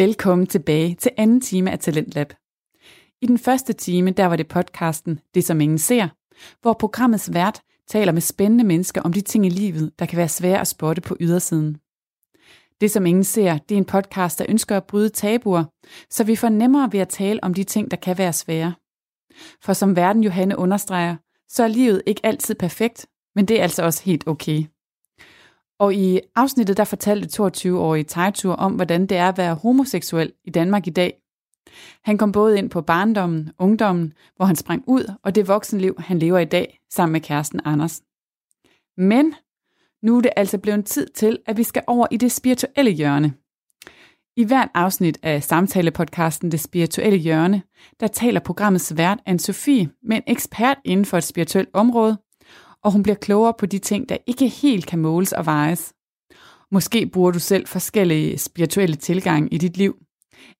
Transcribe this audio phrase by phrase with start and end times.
[0.00, 2.32] Velkommen tilbage til anden time af Talentlab.
[3.22, 6.08] I den første time, der var det podcasten Det som ingen ser,
[6.62, 10.28] hvor programmets vært taler med spændende mennesker om de ting i livet, der kan være
[10.28, 11.76] svære at spotte på ydersiden.
[12.80, 15.64] Det som ingen ser, det er en podcast, der ønsker at bryde tabuer,
[16.10, 18.74] så vi får nemmere ved at tale om de ting, der kan være svære.
[19.62, 21.16] For som verden Johanne understreger,
[21.48, 24.64] så er livet ikke altid perfekt, men det er altså også helt okay.
[25.80, 30.50] Og i afsnittet der fortalte 22-årige Tejtur om, hvordan det er at være homoseksuel i
[30.50, 31.16] Danmark i dag.
[32.02, 36.18] Han kom både ind på barndommen, ungdommen, hvor han sprang ud, og det voksenliv, han
[36.18, 38.02] lever i dag, sammen med kæresten Anders.
[38.96, 39.34] Men
[40.02, 43.32] nu er det altså blevet tid til, at vi skal over i det spirituelle hjørne.
[44.36, 47.62] I hvert afsnit af samtalepodcasten Det Spirituelle Hjørne,
[48.00, 52.18] der taler programmets vært Anne-Sophie med en ekspert inden for et spirituelt område,
[52.84, 55.94] og hun bliver klogere på de ting, der ikke helt kan måles og vejes.
[56.70, 59.96] Måske bruger du selv forskellige spirituelle tilgange i dit liv,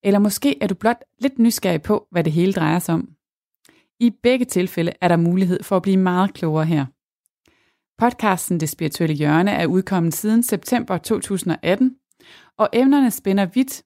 [0.02, 3.08] eller måske er du blot lidt nysgerrig på, hvad det hele drejer sig om.
[4.00, 6.86] I begge tilfælde er der mulighed for at blive meget klogere her.
[7.98, 11.96] Podcasten Det Spirituelle Hjørne er udkommet siden september 2018,
[12.58, 13.82] og emnerne spænder vidt,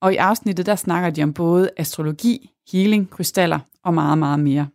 [0.00, 4.68] og i afsnittet der snakker de om både astrologi, healing, krystaller og meget, meget mere.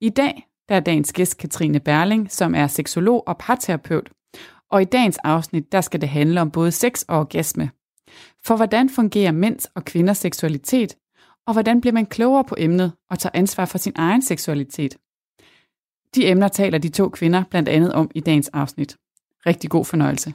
[0.00, 4.10] I dag der er dagens gæst Katrine Berling, som er seksolog og parterapeut,
[4.70, 7.70] og i dagens afsnit der skal det handle om både sex og orgasme.
[8.44, 10.96] For hvordan fungerer mænds og kvinders seksualitet,
[11.46, 14.96] og hvordan bliver man klogere på emnet og tager ansvar for sin egen seksualitet?
[16.14, 18.96] De emner taler de to kvinder blandt andet om i dagens afsnit.
[19.46, 20.34] Rigtig god fornøjelse.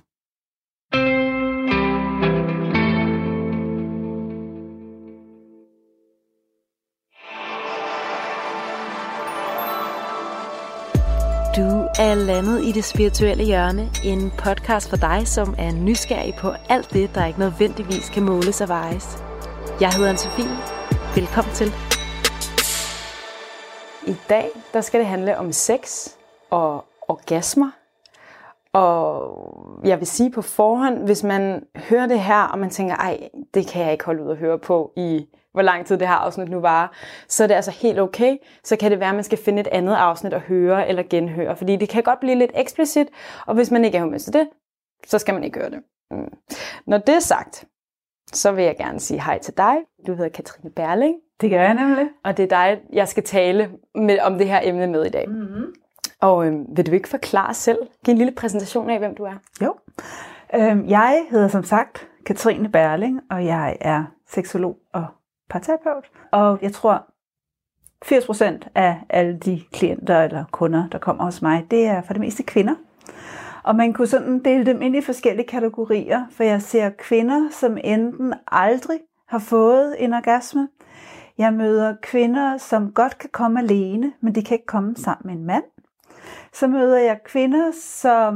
[11.97, 16.93] Er landet i det spirituelle hjørne, en podcast for dig, som er nysgerrig på alt
[16.93, 19.23] det, der ikke nødvendigvis kan måles og vejes.
[19.81, 20.49] Jeg hedder Anne-Sophie.
[21.15, 21.73] Velkommen til.
[24.07, 26.07] I dag der skal det handle om sex
[26.49, 27.78] og orgasmer.
[28.73, 33.29] Og jeg vil sige på forhånd, hvis man hører det her, og man tænker, ej,
[33.53, 36.15] det kan jeg ikke holde ud at høre på i hvor lang tid det her
[36.15, 36.93] afsnit nu var,
[37.27, 38.37] så er det altså helt okay.
[38.63, 41.55] Så kan det være, at man skal finde et andet afsnit at høre eller genhøre,
[41.55, 43.07] fordi det kan godt blive lidt eksplicit,
[43.47, 44.47] og hvis man ikke er med til det,
[45.07, 45.79] så skal man ikke gøre det.
[46.11, 46.33] Mm.
[46.87, 47.65] Når det er sagt,
[48.33, 49.75] så vil jeg gerne sige hej til dig.
[50.07, 51.15] Du hedder Katrine Berling.
[51.41, 52.07] Det gør jeg nemlig.
[52.23, 55.29] Og det er dig, jeg skal tale med, om det her emne med i dag.
[55.29, 55.73] Mm-hmm.
[56.21, 57.77] Og øh, vil du ikke forklare selv?
[58.05, 59.35] Giv en lille præsentation af, hvem du er.
[59.61, 59.75] Jo.
[60.53, 65.05] Øh, jeg hedder som sagt Katrine Berling, og jeg er seksolog og
[65.49, 66.11] parterapeut.
[66.31, 67.05] Og jeg tror,
[68.05, 72.19] 80% af alle de klienter eller kunder, der kommer hos mig, det er for det
[72.19, 72.75] meste kvinder.
[73.63, 77.77] Og man kunne sådan dele dem ind i forskellige kategorier, for jeg ser kvinder, som
[77.83, 80.67] enten aldrig har fået en orgasme.
[81.37, 85.41] Jeg møder kvinder, som godt kan komme alene, men de kan ikke komme sammen med
[85.41, 85.63] en mand.
[86.53, 88.35] Så møder jeg kvinder, som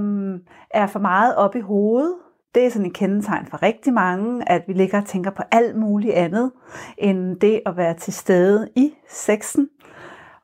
[0.72, 2.16] er for meget op i hovedet,
[2.56, 5.76] det er sådan et kendetegn for rigtig mange, at vi ligger og tænker på alt
[5.76, 6.52] muligt andet,
[6.98, 9.70] end det at være til stede i sexen.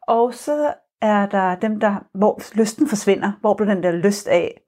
[0.07, 4.61] Og så er der dem, der, hvor lysten forsvinder, hvor bliver den der lyst af.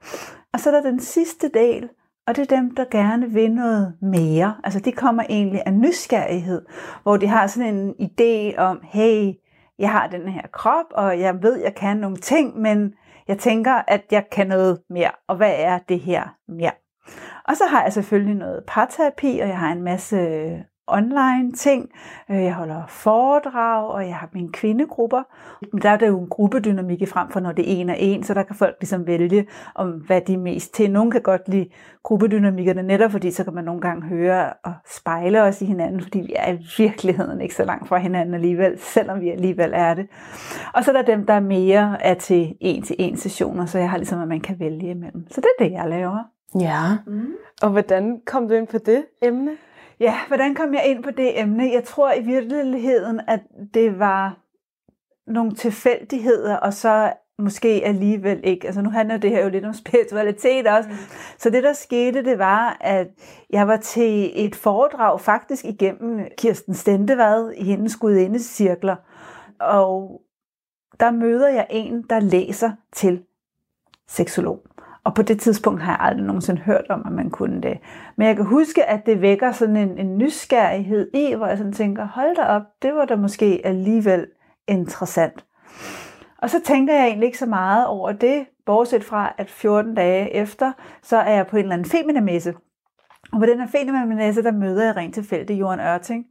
[0.54, 1.90] Og så er der den sidste del,
[2.28, 4.56] og det er dem, der gerne vil noget mere.
[4.64, 6.62] Altså de kommer egentlig af nysgerrighed,
[7.04, 9.34] hvor de har sådan en idé om, hey,
[9.82, 12.94] jeg har den her krop, og jeg ved, jeg kan nogle ting, men
[13.28, 15.12] jeg tænker, at jeg kan noget mere.
[15.28, 16.72] Og hvad er det her mere?
[17.48, 20.18] Og så har jeg selvfølgelig noget parterapi, og jeg har en masse
[20.92, 21.90] online ting.
[22.30, 25.24] Øh, jeg holder foredrag, og jeg har mine kvindegrupper.
[25.74, 27.96] Men der er der jo en gruppedynamik i frem for, når det er en og
[28.00, 30.92] en, så der kan folk ligesom vælge, om hvad de er mest til.
[30.92, 31.70] Nogle kan godt lide
[32.04, 36.20] gruppedynamikkerne netop, fordi så kan man nogle gange høre og spejle os i hinanden, fordi
[36.20, 40.08] vi er i virkeligheden ikke så langt fra hinanden alligevel, selvom vi alligevel er det.
[40.74, 44.22] Og så er der dem, der mere er til en-til-en sessioner, så jeg har ligesom,
[44.22, 45.28] at man kan vælge imellem.
[45.32, 46.24] Så det er det, jeg laver.
[46.60, 46.98] Ja.
[47.08, 47.34] Mm.
[47.62, 49.52] Og hvordan kom du ind på det emne?
[50.02, 51.72] Ja, hvordan kom jeg ind på det emne?
[51.74, 53.40] Jeg tror i virkeligheden, at
[53.74, 54.38] det var
[55.28, 58.68] nogle tilfældigheder, og så måske alligevel ikke.
[58.68, 60.90] Altså nu handler det her jo lidt om spiritualitet også.
[60.90, 60.96] Mm.
[61.38, 63.08] Så det der skete, det var, at
[63.50, 68.96] jeg var til et foredrag faktisk igennem Kirsten Stendevad i hendes gudindecirkler.
[69.60, 70.22] Og
[71.00, 73.24] der møder jeg en, der læser til
[74.08, 74.64] seksolog.
[75.04, 77.78] Og på det tidspunkt har jeg aldrig nogensinde hørt om, at man kunne det.
[78.16, 81.74] Men jeg kan huske, at det vækker sådan en, en nysgerrighed i, hvor jeg sådan
[81.74, 84.28] tænker, hold da op, det var da måske alligevel
[84.68, 85.46] interessant.
[86.38, 90.36] Og så tænker jeg egentlig ikke så meget over det, bortset fra, at 14 dage
[90.36, 90.72] efter,
[91.04, 92.54] så er jeg på en eller anden feminemesse.
[93.32, 96.26] Og på den her Fenemanmesse, der møder jeg rent tilfældigt Jorden Ørting.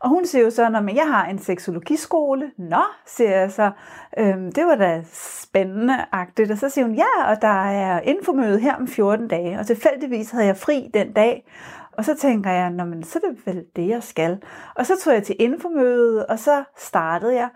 [0.00, 2.50] Og hun siger jo så, at jeg har en seksologiskole.
[2.58, 3.70] Nå, siger jeg så.
[4.18, 6.50] Øhm, det var da spændende-agtigt.
[6.50, 9.58] Og så siger hun, ja, og der er infomøde her om 14 dage.
[9.58, 11.44] Og tilfældigvis havde jeg fri den dag.
[11.92, 14.42] Og så tænker jeg, Nå, men så er det vel det, jeg skal.
[14.74, 17.48] Og så tog jeg til infomødet, og så startede jeg.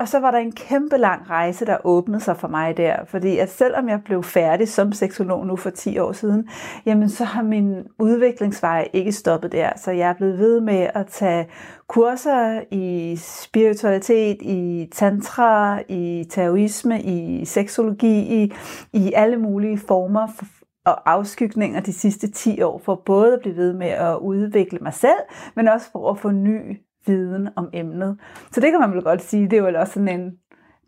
[0.00, 3.04] Og så var der en kæmpe lang rejse, der åbnede sig for mig der.
[3.04, 6.48] Fordi at selvom jeg blev færdig som seksolog nu for 10 år siden,
[6.86, 9.70] jamen så har min udviklingsvej ikke stoppet der.
[9.76, 11.48] Så jeg er blevet ved med at tage
[11.88, 18.52] kurser i spiritualitet, i tantra, i taoisme, i seksologi, i,
[18.92, 20.44] i alle mulige former for,
[20.84, 24.94] og afskygninger de sidste 10 år, for både at blive ved med at udvikle mig
[24.94, 25.18] selv,
[25.56, 28.18] men også for at få ny viden om emnet.
[28.52, 30.32] Så det kan man vel godt sige, det var også sådan en,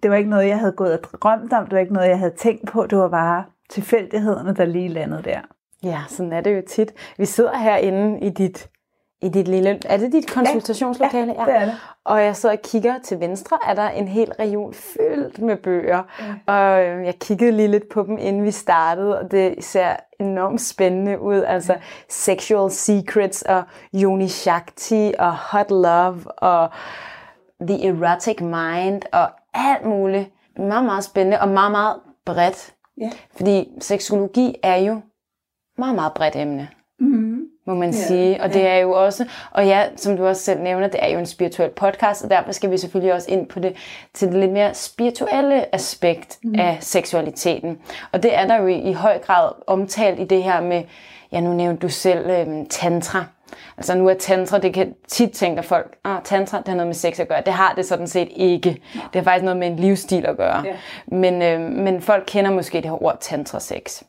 [0.03, 2.19] det var ikke noget, jeg havde gået og drømt om, det var ikke noget, jeg
[2.19, 5.41] havde tænkt på, det var bare tilfældighederne, der lige landede der.
[5.83, 6.93] Ja, sådan er det jo tit.
[7.19, 8.71] Vi sidder herinde i dit
[9.23, 9.79] i dit lille...
[9.85, 11.33] Er det dit konsultationslokale?
[11.33, 11.75] Ja, ja, det er det.
[12.05, 16.03] Og jeg sidder og kigger til venstre, er der en hel region fyldt med bøger.
[16.47, 16.53] Ja.
[16.53, 20.61] Og øh, jeg kiggede lige lidt på dem, inden vi startede, og det ser enormt
[20.61, 21.43] spændende ud.
[21.43, 21.81] Altså ja.
[22.09, 23.63] Sexual Secrets og
[23.95, 26.71] Yoni Shakti og Hot Love og
[27.61, 30.31] The Erotic Mind og alt muligt.
[30.57, 31.97] Meget, meget spændende og meget, meget
[32.27, 32.75] bredt.
[33.01, 33.11] Ja.
[33.37, 35.01] Fordi seksologi er jo
[35.79, 36.69] meget, meget bredt emne.
[37.01, 37.30] Mm-hmm
[37.71, 38.43] må man ja, sige.
[38.43, 41.19] Og det er jo også, og ja, som du også selv nævner, det er jo
[41.19, 43.77] en spirituel podcast, og derfor skal vi selvfølgelig også ind på det,
[44.15, 46.55] til det lidt mere spirituelle aspekt mm.
[46.59, 47.79] af seksualiteten.
[48.13, 50.83] Og det er der jo i, i høj grad omtalt i det her med,
[51.33, 53.25] ja nu nævnte du selv øhm, tantra.
[53.77, 56.95] Altså nu er tantra, det kan tit tænke folk, ah, tantra, det har noget med
[56.95, 57.43] sex at gøre.
[57.47, 58.71] Det har det sådan set ikke.
[58.95, 60.63] Det har faktisk noget med en livsstil at gøre.
[60.67, 60.73] Ja.
[61.07, 64.03] Men, øh, men folk kender måske det her ord tantra-sex.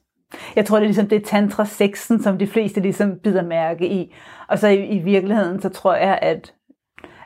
[0.55, 4.15] Jeg tror, det er ligesom det tantra-sexen, som de fleste ligesom bider mærke i.
[4.47, 6.53] Og så i, i virkeligheden, så tror jeg, at,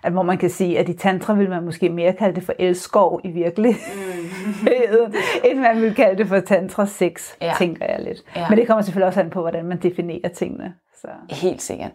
[0.04, 2.54] at hvor man kan sige, at i tantra vil man måske mere kalde det for
[2.60, 4.32] elskov i virkeligheden,
[4.62, 5.14] mm.
[5.52, 7.54] end man vil kalde det for tantra-sex, ja.
[7.58, 8.24] tænker jeg lidt.
[8.36, 8.50] Ja.
[8.50, 10.74] Men det kommer selvfølgelig også an på, hvordan man definerer tingene.
[11.02, 11.08] Så.
[11.30, 11.92] Helt sikkert.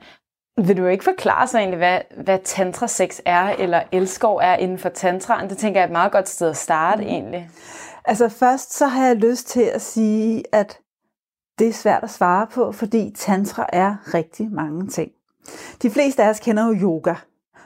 [0.67, 4.89] Vil du ikke forklare så egentlig, hvad, hvad tantra-sex er, eller elskov er inden for
[4.89, 5.51] tantraen?
[5.51, 7.09] Det tænker jeg er et meget godt sted at starte mm.
[7.09, 7.51] egentlig.
[8.05, 10.79] Altså først så har jeg lyst til at sige, at
[11.61, 15.11] det er svært at svare på, fordi tantra er rigtig mange ting.
[15.83, 17.15] De fleste af os kender jo yoga.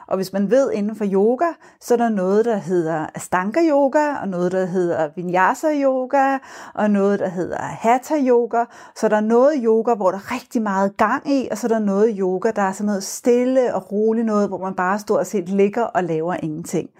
[0.06, 1.46] Og hvis man ved inden for yoga,
[1.80, 6.38] så er der noget, der hedder Astanga yoga, og noget, der hedder Vinyasa yoga,
[6.74, 8.64] og noget, der hedder Hatha yoga.
[8.96, 11.68] Så der er noget yoga, hvor der er rigtig meget gang i, og så er
[11.68, 15.26] der noget yoga, der er sådan noget stille og roligt noget, hvor man bare stort
[15.26, 16.90] set ligger og laver ingenting.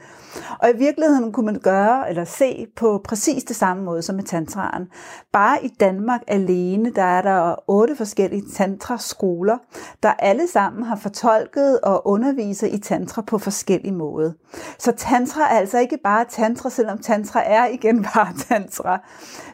[0.58, 4.24] Og i virkeligheden kunne man gøre eller se på præcis det samme måde som med
[4.24, 4.88] tantraen.
[5.32, 9.58] Bare i Danmark alene, der er der otte forskellige tantraskoler,
[10.02, 14.32] der alle sammen har fortolket og underviser i tantra på forskellige måder.
[14.78, 19.00] Så tantra er altså ikke bare tantra, selvom tantra er igen bare tantra.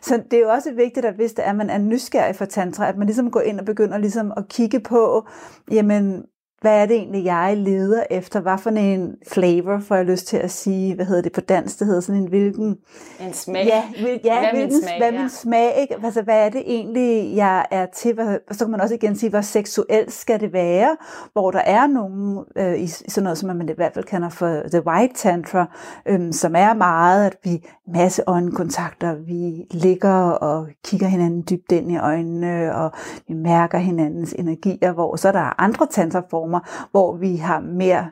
[0.02, 2.44] Så det er jo også vigtigt, at hvis det er, at man er nysgerrig for
[2.44, 5.26] tantra, at man ligesom går ind og begynder ligesom at kigge på,
[5.70, 6.24] jamen,
[6.60, 8.40] hvad er det egentlig, jeg leder efter?
[8.40, 10.94] Hvad for en flavor, får jeg lyst til at sige?
[10.94, 11.78] Hvad hedder det på dansk?
[11.78, 12.76] Det hedder sådan en hvilken...
[13.20, 13.66] En smag.
[13.66, 15.20] Ja, hvil, ja hvad hvilken, smag, hvad ja.
[15.20, 15.96] min smag, ikke?
[16.04, 18.14] Altså, hvad er det egentlig, jeg er til?
[18.14, 20.96] Hvad, så kan man også igen sige, hvor seksuelt skal det være?
[21.32, 24.62] Hvor der er nogen, øh, i sådan noget, som man i hvert fald kender for
[24.72, 25.66] The White Tantra,
[26.06, 31.92] øh, som er meget, at vi masse øjenkontakter, vi ligger og kigger hinanden dybt ind
[31.92, 32.92] i øjnene, og
[33.28, 38.10] vi mærker hinandens energier, hvor så er der andre tantraformer, former, hvor vi har mere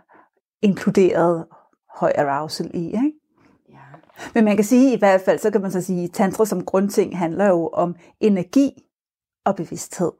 [0.62, 1.45] inkluderet
[1.95, 2.87] høj arousal i.
[2.87, 3.12] Ikke?
[3.68, 3.78] Ja.
[4.35, 6.64] Men man kan sige i hvert fald, så kan man så sige, at tantra som
[6.64, 8.71] grundting handler jo om energi
[9.45, 10.12] og bevidsthed.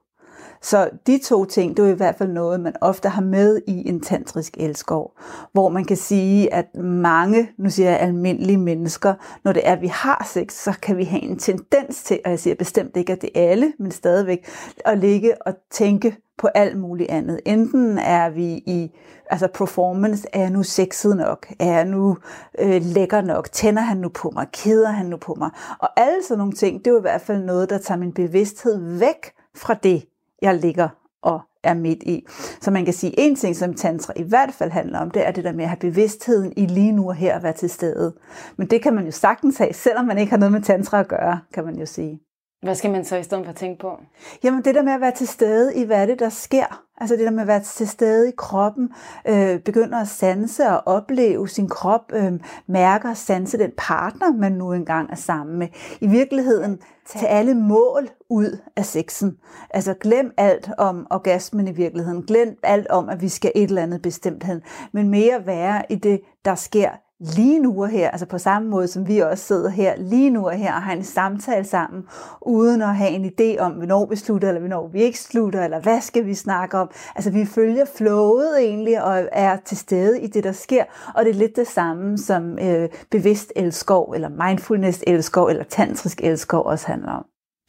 [0.63, 3.89] Så de to ting, det er i hvert fald noget, man ofte har med i
[3.89, 5.19] en tantrisk elskov,
[5.53, 9.81] hvor man kan sige, at mange, nu siger jeg almindelige mennesker, når det er, at
[9.81, 13.13] vi har sex, så kan vi have en tendens til, og jeg siger bestemt ikke,
[13.13, 14.49] at det er alle, men stadigvæk,
[14.85, 17.41] at ligge og tænke på alt muligt andet.
[17.47, 18.91] Enten er vi i
[19.31, 21.47] altså performance, er jeg nu sexet nok?
[21.59, 22.17] Er jeg nu
[22.59, 23.53] øh, lækker nok?
[23.53, 24.47] Tænder han nu på mig?
[24.53, 25.51] Keder han nu på mig?
[25.79, 28.13] Og alle sådan nogle ting, det er jo i hvert fald noget, der tager min
[28.13, 30.05] bevidsthed væk fra det,
[30.43, 30.89] jeg ligger
[31.23, 32.27] og er midt i.
[32.61, 35.31] Så man kan sige, en ting, som tantra i hvert fald handler om, det er
[35.31, 38.15] det der med at have bevidstheden i lige nu og her at være til stede.
[38.57, 41.09] Men det kan man jo sagtens have, selvom man ikke har noget med tantra at
[41.09, 42.21] gøre, kan man jo sige.
[42.63, 43.99] Hvad skal man så i stedet for tænke på?
[44.45, 46.85] Jamen det der med at være til stede i, hvad det, der sker.
[47.01, 48.91] Altså det der med at være til stede i kroppen,
[49.29, 52.33] øh, begynder at sanse og opleve sin krop, øh,
[52.67, 55.69] mærker og sanse den partner, man nu engang er sammen med.
[56.01, 59.37] I virkeligheden tage alle mål ud af sexen.
[59.71, 62.23] Altså glem alt om orgasmen i virkeligheden.
[62.23, 64.63] Glem alt om, at vi skal et eller andet bestemt hen.
[64.93, 68.89] Men mere være i det, der sker lige nu og her, altså på samme måde
[68.89, 72.05] som vi også sidder her lige nu og her og har en samtale sammen,
[72.43, 75.81] uden at have en idé om, hvornår vi slutter, eller hvornår vi ikke slutter, eller
[75.81, 76.91] hvad skal vi snakke om.
[77.15, 80.85] Altså vi følger flowet egentlig, og er til stede i det, der sker,
[81.15, 86.21] og det er lidt det samme, som øh, bevidst elskov, eller mindfulness elskov, eller tantrisk
[86.23, 87.25] elskov også handler om.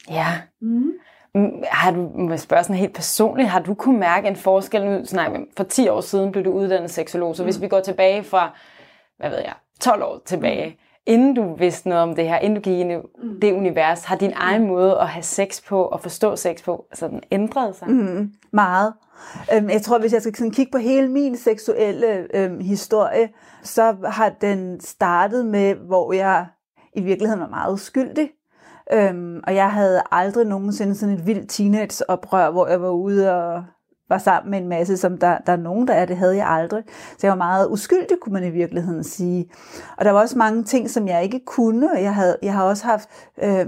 [0.09, 0.27] Ja.
[0.61, 0.91] Mm.
[1.71, 5.01] Har du, må jeg spørge sådan helt personligt, har du kunne mærke en forskel nu?
[5.13, 7.45] Nej, for 10 år siden blev du uddannet seksolog, så mm.
[7.45, 8.51] hvis vi går tilbage fra
[9.19, 10.75] hvad ved jeg, 12 år tilbage, mm.
[11.05, 13.39] inden du vidste noget om det her, inden du gik ind i mm.
[13.39, 17.07] det univers, har din egen måde at have sex på og forstå sex på, altså
[17.07, 17.89] den ændret sig?
[17.89, 18.93] Mm, meget.
[19.53, 23.29] Øhm, jeg tror, hvis jeg skal sådan kigge på hele min seksuelle øhm, historie,
[23.63, 26.45] så har den startet med, hvor jeg
[26.93, 28.29] i virkeligheden var meget uskyldig.
[28.93, 33.63] Øhm, og jeg havde aldrig nogensinde sådan et vildt teenageoprør, hvor jeg var ude og
[34.09, 36.47] var sammen med en masse, som der, der er nogen, der er, det havde jeg
[36.47, 36.83] aldrig.
[36.87, 39.49] Så jeg var meget uskyldig, kunne man i virkeligheden sige.
[39.97, 41.89] Og der var også mange ting, som jeg ikke kunne.
[41.97, 43.09] Jeg, havde, jeg har også haft
[43.43, 43.65] øh,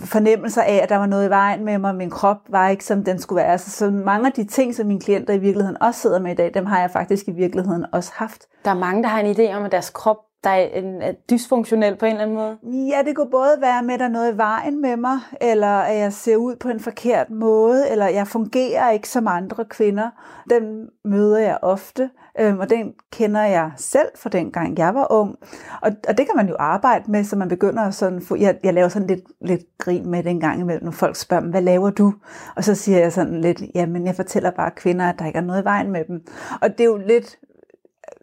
[0.00, 1.94] fornemmelser af, at der var noget i vejen med mig.
[1.94, 3.58] Min krop var ikke, som den skulle være.
[3.58, 6.34] Så, så mange af de ting, som mine klienter i virkeligheden også sidder med i
[6.34, 8.46] dag, dem har jeg faktisk i virkeligheden også haft.
[8.64, 11.12] Der er mange, der har en idé om, at deres krop der er, en, er
[11.30, 12.58] dysfunktionel på en eller anden måde?
[12.88, 15.66] Ja, det kunne både være med, at der er noget i vejen med mig, eller
[15.66, 20.10] at jeg ser ud på en forkert måde, eller jeg fungerer ikke som andre kvinder.
[20.50, 25.36] Den møder jeg ofte, øhm, og den kender jeg selv fra dengang jeg var ung.
[25.82, 28.58] Og, og det kan man jo arbejde med, så man begynder at sådan, få, jeg,
[28.62, 31.50] jeg laver sådan lidt, lidt grin med det en gang imellem, når folk spørger mig,
[31.50, 32.14] hvad laver du?
[32.56, 35.42] Og så siger jeg sådan lidt, jamen jeg fortæller bare kvinder, at der ikke er
[35.42, 36.26] noget i vejen med dem.
[36.62, 37.38] Og det er jo lidt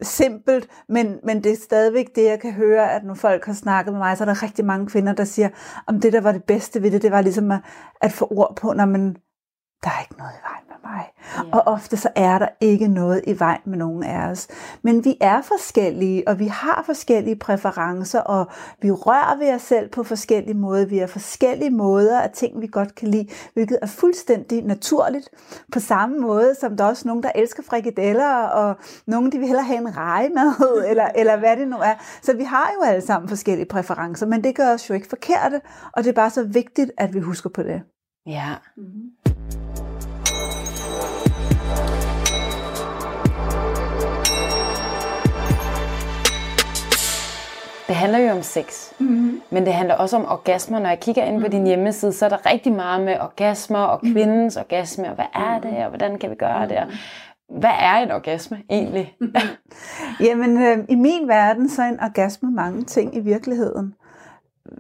[0.02, 3.94] simpelt, men, men det er stadigvæk det, jeg kan høre, at når folk har snakket
[3.94, 5.50] med mig, så er der rigtig mange kvinder, der siger,
[5.88, 7.60] om det, der var det bedste ved det, det var ligesom at,
[8.02, 9.14] at få ord på, når man,
[9.84, 11.06] der er ikke noget i vejen mig.
[11.38, 11.58] Ja.
[11.58, 14.48] Og ofte så er der ikke noget i vejen med nogen af os.
[14.82, 18.48] Men vi er forskellige, og vi har forskellige præferencer, og
[18.82, 20.86] vi rører ved os selv på forskellige måder.
[20.86, 25.30] Vi har forskellige måder af ting, vi godt kan lide, hvilket er fuldstændig naturligt.
[25.74, 28.75] På samme måde som der er også nogen, der elsker frikadeller, og
[29.08, 31.94] nogen, de vil hellere have en rejemad, eller, eller hvad det nu er.
[32.22, 35.62] Så vi har jo alle sammen forskellige præferencer, men det gør os jo ikke forkerte,
[35.94, 37.82] og det er bare så vigtigt, at vi husker på det.
[38.25, 38.56] Ja.
[38.77, 39.25] Mm-hmm.
[47.88, 49.42] Det handler jo om sex, mm-hmm.
[49.50, 50.80] men det handler også om orgasmer.
[50.80, 51.68] Når jeg kigger ind på din mhm.
[51.68, 54.13] hjemmeside, så er der rigtig meget med orgasmer og mhm.
[54.13, 54.65] kvindens mm-hmm.
[54.65, 56.77] orgasme, og hvad er det, og hvordan kan vi gøre det?
[57.50, 59.15] Hvad er en orgasme egentlig?
[60.25, 63.94] Jamen, øh, i min verden, så er en orgasme mange ting i virkeligheden.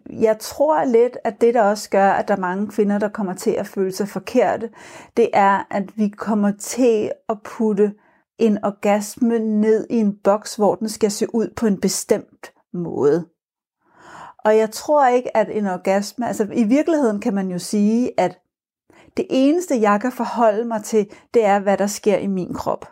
[0.09, 3.33] Jeg tror lidt, at det, der også gør, at der er mange kvinder, der kommer
[3.33, 4.69] til at føle sig forkerte,
[5.17, 7.93] det er, at vi kommer til at putte
[8.39, 13.25] en orgasme ned i en boks, hvor den skal se ud på en bestemt måde.
[14.45, 18.39] Og jeg tror ikke, at en orgasme, altså i virkeligheden kan man jo sige, at
[19.17, 22.91] det eneste, jeg kan forholde mig til, det er, hvad der sker i min krop.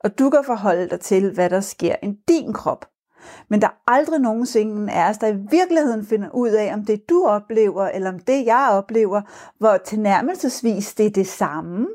[0.00, 2.86] Og du kan forholde dig til, hvad der sker i din krop.
[3.48, 7.08] Men der er aldrig nogensinde er os, der i virkeligheden finder ud af, om det
[7.08, 9.22] du oplever, eller om det jeg oplever,
[9.58, 11.86] hvor tilnærmelsesvis det er det samme,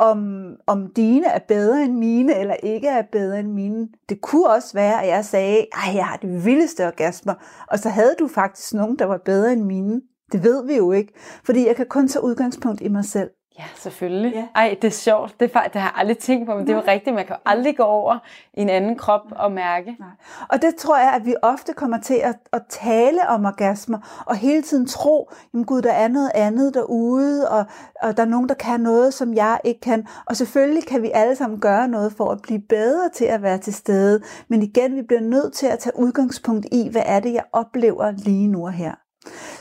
[0.00, 3.88] om, om dine er bedre end mine, eller ikke er bedre end mine.
[4.08, 7.34] Det kunne også være, at jeg sagde, at jeg har det vildeste orgasmer,
[7.68, 10.00] og så havde du faktisk nogen, der var bedre end mine.
[10.32, 11.12] Det ved vi jo ikke,
[11.44, 13.30] fordi jeg kan kun tage udgangspunkt i mig selv.
[13.60, 14.32] Ja, selvfølgelig.
[14.34, 14.46] Ja.
[14.54, 15.40] Ej, det er sjovt.
[15.40, 16.66] Det, er, det har jeg aldrig tænkt på, men Nej.
[16.66, 17.14] det er jo rigtigt.
[17.14, 18.18] Man kan jo aldrig gå over
[18.54, 19.96] i en anden krop og mærke.
[19.98, 20.08] Nej.
[20.48, 24.36] Og det tror jeg, at vi ofte kommer til at, at tale om orgasmer, og
[24.36, 27.64] hele tiden tro, jamen gud, der er noget andet derude, og,
[28.02, 30.06] og der er nogen, der kan noget, som jeg ikke kan.
[30.26, 33.58] Og selvfølgelig kan vi alle sammen gøre noget for at blive bedre til at være
[33.58, 34.20] til stede.
[34.48, 38.10] Men igen, vi bliver nødt til at tage udgangspunkt i, hvad er det, jeg oplever
[38.10, 38.94] lige nu og her.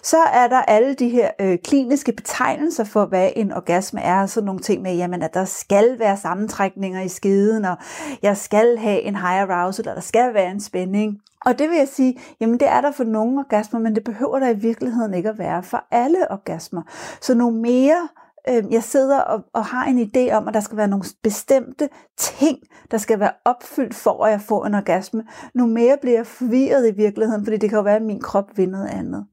[0.03, 4.25] Så er der alle de her øh, kliniske betegnelser for, hvad en orgasme er.
[4.25, 7.77] Sådan nogle ting med, jamen, at der skal være sammentrækninger i skeden, og
[8.21, 11.17] jeg skal have en high arousal, og der skal være en spænding.
[11.45, 14.39] Og det vil jeg sige, jamen det er der for nogle orgasmer, men det behøver
[14.39, 16.81] der i virkeligheden ikke at være for alle orgasmer.
[17.21, 18.07] Så nu mere
[18.49, 21.89] øh, jeg sidder og, og har en idé om, at der skal være nogle bestemte
[22.17, 22.57] ting,
[22.91, 25.23] der skal være opfyldt for, at jeg får en orgasme,
[25.53, 28.57] nu mere bliver jeg forvirret i virkeligheden, fordi det kan jo være, at min krop
[28.57, 29.25] vil noget andet.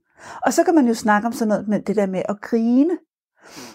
[0.47, 2.99] Og så kan man jo snakke om sådan noget med det der med at grine.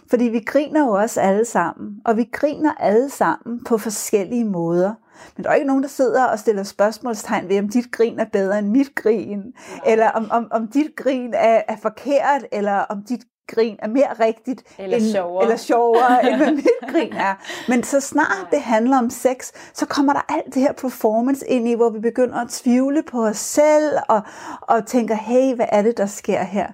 [0.10, 4.94] Fordi vi griner jo også alle sammen, og vi griner alle sammen på forskellige måder.
[5.38, 8.26] Men der er ikke nogen, der sidder og stiller spørgsmålstegn ved, om dit grin er
[8.26, 9.44] bedre end mit grin,
[9.86, 14.14] eller om, om, om dit grin er, er forkert, eller om dit grin er mere
[14.20, 17.36] rigtigt eller end, sjovere, eller sjovere end hvad mit grin er.
[17.72, 21.68] Men så snart det handler om sex, så kommer der alt det her performance ind
[21.68, 24.22] i, hvor vi begynder at tvivle på os selv, og,
[24.62, 26.68] og tænker, hey, hvad er det, der sker her?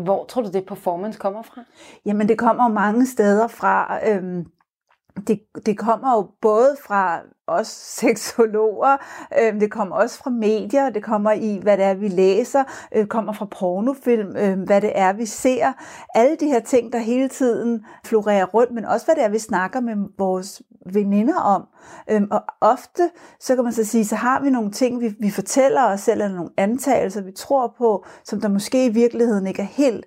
[0.00, 1.60] Hvor tror du, det performance kommer fra?
[2.06, 3.98] Jamen, det kommer mange steder fra.
[4.08, 4.46] Øhm,
[5.26, 7.66] det, det kommer jo både fra os
[8.00, 8.96] seksologer,
[9.40, 13.06] øh, det kommer også fra medier, det kommer i, hvad det er, vi læser, øh,
[13.06, 15.72] kommer fra pornofilm, øh, hvad det er, vi ser.
[16.14, 19.38] Alle de her ting, der hele tiden florerer rundt, men også hvad det er, vi
[19.38, 21.66] snakker med vores veninder om.
[22.10, 25.30] Øh, og ofte, så kan man så sige, så har vi nogle ting, vi, vi
[25.30, 29.62] fortæller os selv, eller nogle antagelser, vi tror på, som der måske i virkeligheden ikke
[29.62, 30.06] er helt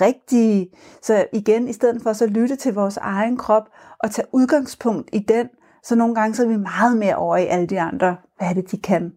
[0.00, 0.70] rigtige.
[1.02, 3.68] Så igen, i stedet for så lytte til vores egen krop
[3.98, 5.48] og tage udgangspunkt i den,
[5.82, 8.16] så nogle gange så er vi meget mere over i alle de andre.
[8.38, 9.12] Hvad er det, de kan?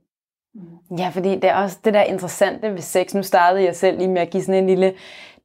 [0.98, 3.14] Ja, fordi det er også det der interessante ved sex.
[3.14, 4.94] Nu startede jeg selv lige med at give sådan en lille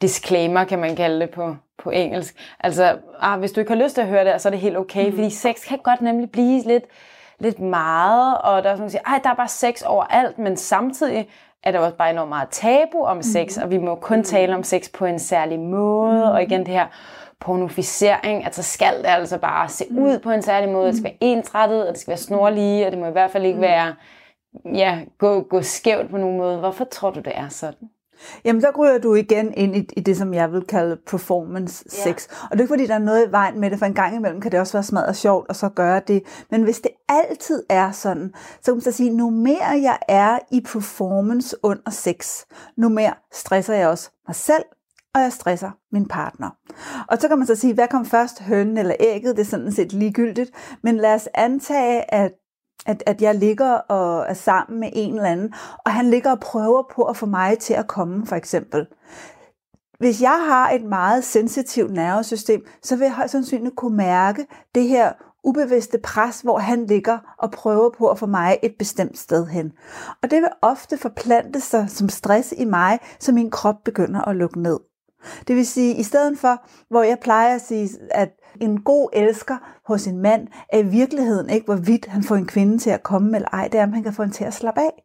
[0.02, 2.36] disclaimer, kan man kalde det på, på engelsk.
[2.60, 4.76] Altså, ah, hvis du ikke har lyst til at høre det, så er det helt
[4.76, 5.14] okay, mm.
[5.14, 6.84] fordi sex kan godt nemlig blive lidt,
[7.38, 11.28] lidt meget, og der er sådan, at siger, der er bare sex overalt, men samtidig
[11.66, 13.62] er der også bare enormt meget tabu om sex, mm.
[13.62, 16.30] og vi må kun tale om sex på en særlig måde, mm.
[16.30, 16.86] og igen det her
[17.40, 19.98] pornofisering, altså skal det altså bare se mm.
[19.98, 22.92] ud på en særlig måde, det skal være ensrettet, og det skal være snorlige, og
[22.92, 23.62] det må i hvert fald ikke mm.
[23.62, 23.94] være,
[24.74, 26.58] ja, gå, gå skævt på nogen måde.
[26.58, 27.88] Hvorfor tror du, det er sådan?
[28.44, 32.28] Jamen, der ryger du igen ind i, i det, som jeg vil kalde performance sex.
[32.30, 32.36] Ja.
[32.42, 34.16] Og det er ikke, fordi der er noget i vejen med det, for en gang
[34.16, 36.22] imellem kan det også være smadret sjovt at så gøre det.
[36.50, 40.38] Men hvis det altid er sådan, så kan man så sige, nu mere jeg er
[40.50, 42.44] i performance under sex,
[42.76, 44.64] nu mere stresser jeg også mig selv,
[45.14, 46.50] og jeg stresser min partner.
[47.08, 49.36] Og så kan man så sige, hvad kom først, hønnen eller ægget?
[49.36, 50.50] Det er sådan set ligegyldigt.
[50.82, 52.32] Men lad os antage, at
[52.86, 55.54] at, at jeg ligger og er sammen med en eller anden,
[55.84, 58.86] og han ligger og prøver på at få mig til at komme, for eksempel.
[59.98, 64.88] Hvis jeg har et meget sensitivt nervesystem, så vil jeg højst sandsynligt kunne mærke det
[64.88, 65.12] her
[65.44, 69.72] ubevidste pres, hvor han ligger og prøver på at få mig et bestemt sted hen.
[70.22, 74.36] Og det vil ofte forplante sig som stress i mig, så min krop begynder at
[74.36, 74.78] lukke ned.
[75.48, 78.28] Det vil sige, i stedet for, hvor jeg plejer at sige, at
[78.60, 82.78] en god elsker hos en mand er i virkeligheden ikke, hvorvidt han får en kvinde
[82.78, 84.80] til at komme eller ej, det er, om han kan få hende til at slappe
[84.80, 85.02] af.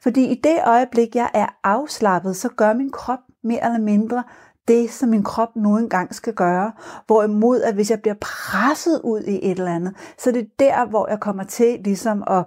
[0.00, 4.22] Fordi i det øjeblik, jeg er afslappet, så gør min krop mere eller mindre
[4.68, 6.72] det, som min krop nu engang skal gøre.
[7.06, 10.58] Hvorimod, at hvis jeg bliver presset ud i et eller andet, så det er det
[10.58, 12.44] der, hvor jeg kommer til ligesom at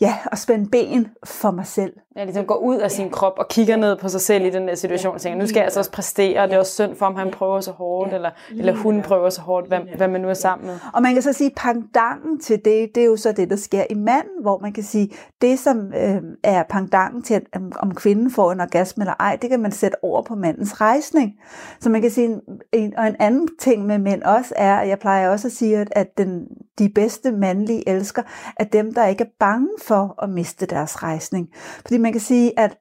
[0.00, 1.92] ja, at spænde ben for mig selv.
[2.18, 4.68] Ja, ligesom gå ud af sin krop og kigger ned på sig selv i den
[4.68, 6.96] der situation og tænker, nu skal jeg altså også præstere, og det er også synd
[6.96, 10.20] for, om han prøver så hårdt, eller, eller hun prøver så hårdt, hvad, hvad man
[10.20, 10.78] nu er sammen med.
[10.94, 13.84] Og man kan så sige, pangdangen til det, det er jo så det, der sker
[13.90, 15.10] i manden, hvor man kan sige,
[15.42, 19.50] det som øh, er pangdangen til, at, om kvinden får en orgasme eller ej, det
[19.50, 21.32] kan man sætte over på mandens rejsning.
[21.80, 22.40] Så man kan sige,
[22.72, 25.78] en, og en anden ting med mænd også er, at jeg plejer også at sige,
[25.78, 26.46] at, at den,
[26.78, 28.22] de bedste mandlige elsker
[28.56, 31.48] er dem, der ikke er bange for at miste deres rejsning.
[31.80, 32.78] Fordi man kan sige, at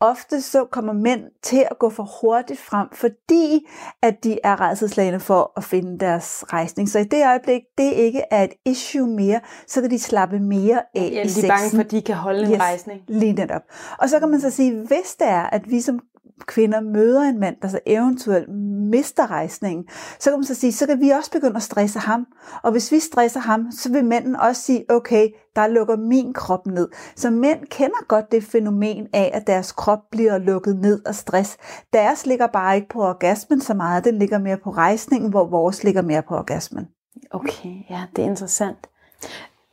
[0.00, 3.66] ofte så kommer mænd til at gå for hurtigt frem, fordi
[4.02, 6.88] at de er redselslagende for at finde deres rejsning.
[6.88, 10.82] Så i det øjeblik, det ikke er et issue mere, så kan de slappe mere
[10.94, 13.02] af ja, i de er bange for, at de kan holde yes, en rejsning.
[13.08, 13.62] Lige netop.
[13.98, 16.00] Og så kan man så sige, hvis det er, at vi som
[16.46, 18.48] kvinder møder en mand, der så eventuelt
[18.90, 22.26] mister rejsningen, så kan man så sige, så kan vi også begynde at stresse ham.
[22.62, 26.66] Og hvis vi stresser ham, så vil manden også sige, okay, der lukker min krop
[26.66, 26.88] ned.
[27.16, 31.56] Så mænd kender godt det fænomen af, at deres krop bliver lukket ned af stress.
[31.92, 35.84] Deres ligger bare ikke på orgasmen så meget, den ligger mere på rejsningen, hvor vores
[35.84, 36.88] ligger mere på orgasmen.
[37.30, 38.86] Okay, ja, det er interessant.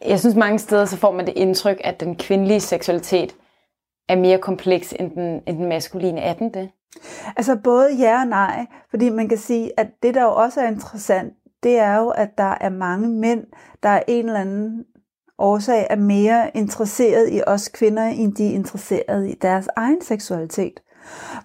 [0.06, 3.36] Jeg synes mange steder, så får man det indtryk, at den kvindelige seksualitet
[4.10, 6.22] er mere kompleks end den, end den maskuline.
[6.22, 6.70] Er den det?
[7.38, 10.68] Altså både ja og nej, fordi man kan sige, at det der jo også er
[10.68, 11.34] interessant,
[11.64, 13.44] det er jo, at der er mange mænd,
[13.84, 14.86] der er en eller anden
[15.38, 20.80] årsag er mere interesseret i os kvinder, end de er interesseret i deres egen seksualitet.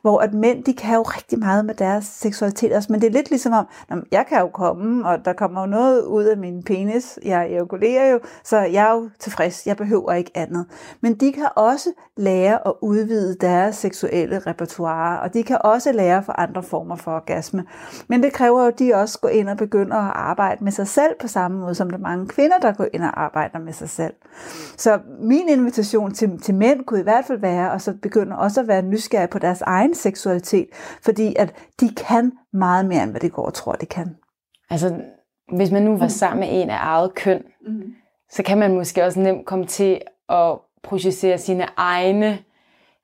[0.02, 3.12] Hvor at mænd, de kan jo rigtig meget med deres seksualitet også, men det er
[3.12, 3.66] lidt ligesom om,
[4.12, 8.10] jeg kan jo komme, og der kommer jo noget ud af min penis, jeg ejakulerer
[8.10, 10.66] jo, så jeg er jo tilfreds, jeg behøver ikke andet.
[11.00, 16.22] Men de kan også lære at udvide deres seksuelle repertoire, og de kan også lære
[16.22, 17.64] for andre former for orgasme.
[18.08, 20.88] Men det kræver jo, at de også går ind og begynder at arbejde med sig
[20.88, 23.72] selv på samme måde, som der er mange kvinder, der går ind og arbejder med
[23.72, 24.14] sig selv.
[24.76, 28.60] Så min invitation til, til mænd kunne i hvert fald være, at så begynde også
[28.60, 30.68] at være nysgerrig på deres egen seksualitet,
[31.02, 34.16] fordi at de kan meget mere, end hvad de går og tror, de kan.
[34.70, 34.94] Altså,
[35.56, 37.94] hvis man nu var sammen med en af eget køn, mm.
[38.30, 42.38] så kan man måske også nemt komme til at projicere sine egne,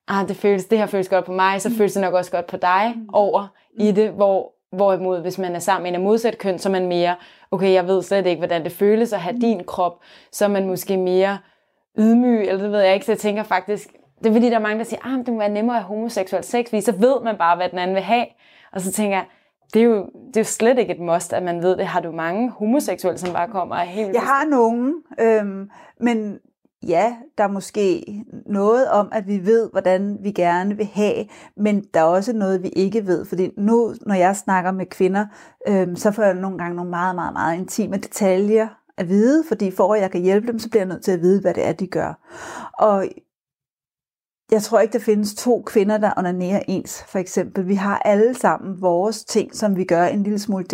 [0.08, 1.74] ah, det, føles, det her føles godt på mig, så mm.
[1.74, 3.08] føles det nok også godt på dig, mm.
[3.12, 6.68] over i det, hvor Hvorimod, hvis man er sammen med en af modsat køn, så
[6.68, 7.16] er man mere,
[7.50, 9.98] okay, jeg ved slet ikke, hvordan det føles at have din krop,
[10.32, 11.38] så er man måske mere
[11.98, 13.92] ydmyg, eller det ved jeg ikke, så jeg tænker faktisk,
[14.24, 15.88] det er fordi, der er mange, der siger, ah, det må være nemmere at have
[15.88, 18.26] homoseksuel sex, fordi så ved man bare, hvad den anden vil have.
[18.72, 19.26] Og så tænker jeg,
[19.74, 21.86] det er, jo, det er jo slet ikke et must, at man ved det.
[21.86, 24.14] Har du mange homoseksuelle, som bare kommer og helt...
[24.14, 26.38] Jeg har nogen, øhm, men
[26.88, 28.04] ja, der er måske
[28.46, 31.24] noget om, at vi ved, hvordan vi gerne vil have,
[31.56, 33.24] men der er også noget, vi ikke ved.
[33.24, 35.26] Fordi nu, når jeg snakker med kvinder,
[35.68, 39.70] øhm, så får jeg nogle gange nogle meget, meget, meget intime detaljer at vide, fordi
[39.70, 41.66] for at jeg kan hjælpe dem, så bliver jeg nødt til at vide, hvad det
[41.66, 42.18] er, de gør.
[42.78, 43.06] Og
[44.52, 47.68] jeg tror ikke, der findes to kvinder, der onanerer ens, for eksempel.
[47.68, 50.64] Vi har alle sammen vores ting, som vi gør en lille smule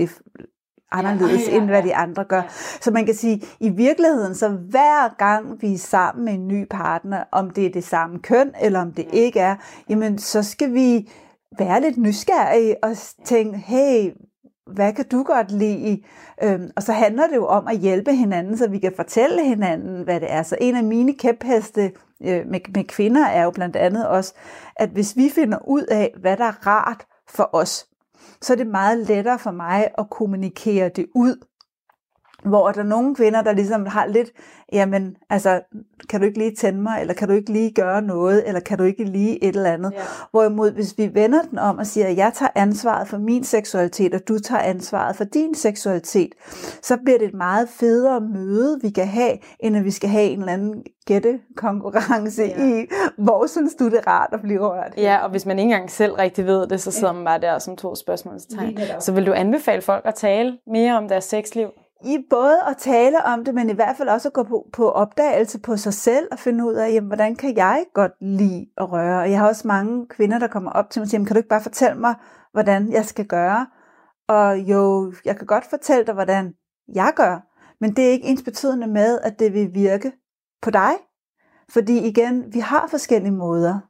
[0.93, 1.61] anderledes, ja, ja, ja.
[1.61, 2.43] end hvad de andre gør.
[2.81, 6.67] Så man kan sige, i virkeligheden, så hver gang vi er sammen med en ny
[6.71, 9.57] partner, om det er det samme køn, eller om det ikke er,
[9.89, 11.11] jamen så skal vi
[11.59, 14.11] være lidt nysgerrige og tænke, hey,
[14.67, 16.03] hvad kan du godt lide?
[16.43, 20.05] Øhm, og så handler det jo om at hjælpe hinanden, så vi kan fortælle hinanden,
[20.05, 20.43] hvad det er.
[20.43, 24.35] Så en af mine kæpheste øh, med, med kvinder er jo blandt andet også,
[24.77, 27.87] at hvis vi finder ud af, hvad der er rart for os,
[28.41, 31.45] så er det meget lettere for mig at kommunikere det ud.
[32.45, 34.31] Hvor der er nogle kvinder, der ligesom har lidt,
[34.73, 35.61] jamen, altså,
[36.11, 38.79] kan du ikke lige tænde mig, eller kan du ikke lige gøre noget, eller kan
[38.79, 39.93] du ikke lige et eller andet.
[39.93, 40.03] Ja.
[40.31, 44.15] Hvorimod, hvis vi vender den om og siger, at jeg tager ansvaret for min seksualitet,
[44.15, 46.35] og du tager ansvaret for din seksualitet,
[46.83, 50.25] så bliver det et meget federe møde, vi kan have, end at vi skal have
[50.25, 52.65] en eller anden gættekonkurrence ja.
[52.65, 52.87] i,
[53.19, 54.95] hvor synes du det er rart at blive rørt?
[54.97, 57.59] Ja, og hvis man ikke engang selv rigtig ved det, så sidder man bare der
[57.59, 58.79] som to spørgsmålstegn.
[59.01, 61.69] Så vil du anbefale folk at tale mere om deres sexliv?
[62.05, 64.91] I både at tale om det, men i hvert fald også at gå på, på
[64.91, 68.93] opdagelse på sig selv og finde ud af, jamen, hvordan kan jeg godt lide at
[68.93, 69.21] røre?
[69.21, 71.39] Og jeg har også mange kvinder, der kommer op til mig og siger, kan du
[71.39, 72.15] ikke bare fortælle mig,
[72.53, 73.67] hvordan jeg skal gøre?
[74.29, 76.55] Og jo, jeg kan godt fortælle dig, hvordan
[76.95, 77.41] jeg gør,
[77.81, 80.13] men det er ikke ens betydende med, at det vil virke
[80.63, 80.93] på dig.
[81.71, 83.81] Fordi igen, vi har forskellige måder,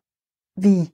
[0.61, 0.92] vi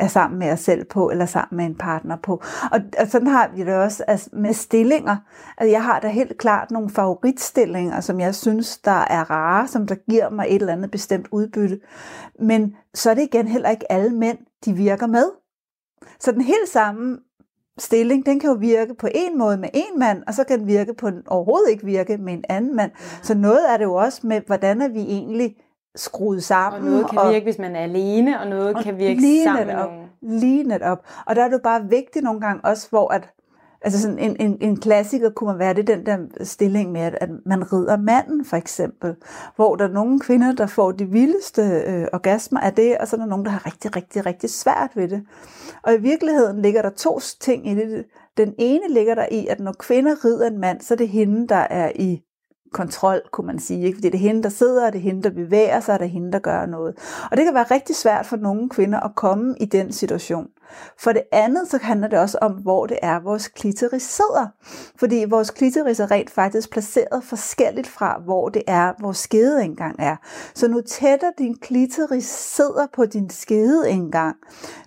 [0.00, 2.42] er sammen med os selv på, eller sammen med en partner på.
[2.72, 5.16] Og, og sådan har vi det også altså med stillinger.
[5.58, 9.86] Altså jeg har da helt klart nogle favoritstillinger, som jeg synes, der er rare, som
[9.86, 11.80] der giver mig et eller andet bestemt udbytte.
[12.40, 15.24] Men så er det igen heller ikke alle mænd, de virker med.
[16.20, 17.18] Så den helt samme
[17.78, 20.66] stilling, den kan jo virke på en måde med en mand, og så kan den
[20.66, 22.90] virke på den overhovedet ikke virke med en anden mand.
[22.94, 23.04] Ja.
[23.22, 25.56] Så noget er det jo også med, hvordan er vi egentlig
[25.96, 26.82] skruet sammen.
[26.82, 29.44] Og noget kan virke, og, hvis man er alene, og noget og kan virke lige
[29.44, 29.90] sammen netop,
[30.22, 30.98] Lige netop.
[31.26, 33.28] Og der er det bare vigtigt nogle gange også, hvor at,
[33.82, 37.18] altså sådan en, en, en klassiker kunne man være, det den der stilling med, at,
[37.20, 39.16] at man rider manden for eksempel,
[39.56, 43.16] hvor der er nogle kvinder, der får de vildeste øh, orgasmer af det, og så
[43.16, 45.22] er der nogen, der har rigtig, rigtig, rigtig svært ved det.
[45.82, 48.04] Og i virkeligheden ligger der to ting i det.
[48.36, 51.48] Den ene ligger der i, at når kvinder rider en mand, så er det hende,
[51.48, 52.22] der er i
[52.72, 53.86] kontrol, kunne man sige.
[53.86, 53.96] Ikke?
[53.96, 56.06] Fordi det er hende, der sidder, og det er hende, der bevæger sig, og det
[56.06, 56.94] er hende, der gør noget.
[57.30, 60.48] Og det kan være rigtig svært for nogle kvinder at komme i den situation.
[60.98, 64.46] For det andet, så handler det også om, hvor det er, vores klitoris sidder.
[64.96, 70.16] Fordi vores klitoris er rent faktisk placeret forskelligt fra, hvor det er, vores skedeindgang er.
[70.54, 74.36] Så nu tættere din klitoris sidder på din skedeindgang,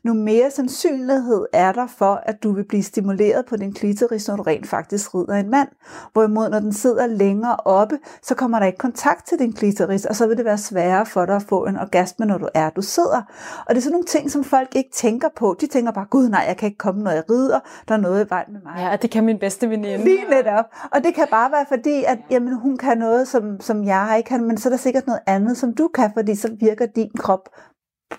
[0.03, 4.35] nu mere sandsynlighed er der for, at du vil blive stimuleret på din klitoris, når
[4.35, 5.67] du rent faktisk rider en mand.
[6.13, 10.15] Hvorimod, når den sidder længere oppe, så kommer der ikke kontakt til din klitoris, og
[10.15, 12.81] så vil det være sværere for dig at få en orgasme, når du er, du
[12.81, 13.21] sidder.
[13.67, 15.55] Og det er sådan nogle ting, som folk ikke tænker på.
[15.61, 17.59] De tænker bare, gud nej, jeg kan ikke komme, når jeg rider.
[17.87, 18.73] Der er noget i vejen med mig.
[18.77, 20.03] Ja, det kan min bedste veninde.
[20.03, 20.65] Lige netop.
[20.91, 24.27] Og det kan bare være fordi, at jamen, hun kan noget, som, som jeg ikke
[24.27, 27.11] kan, men så er der sikkert noget andet, som du kan, fordi så virker din
[27.17, 27.49] krop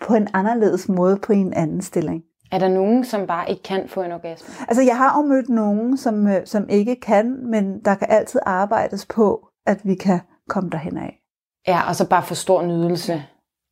[0.00, 2.22] på en anderledes måde på en anden stilling.
[2.52, 4.54] Er der nogen, som bare ikke kan få en orgasme?
[4.68, 8.40] Altså, jeg har jo mødt nogen, som, øh, som ikke kan, men der kan altid
[8.46, 11.22] arbejdes på, at vi kan komme derhen af.
[11.68, 13.22] Ja, og så bare få stor nydelse.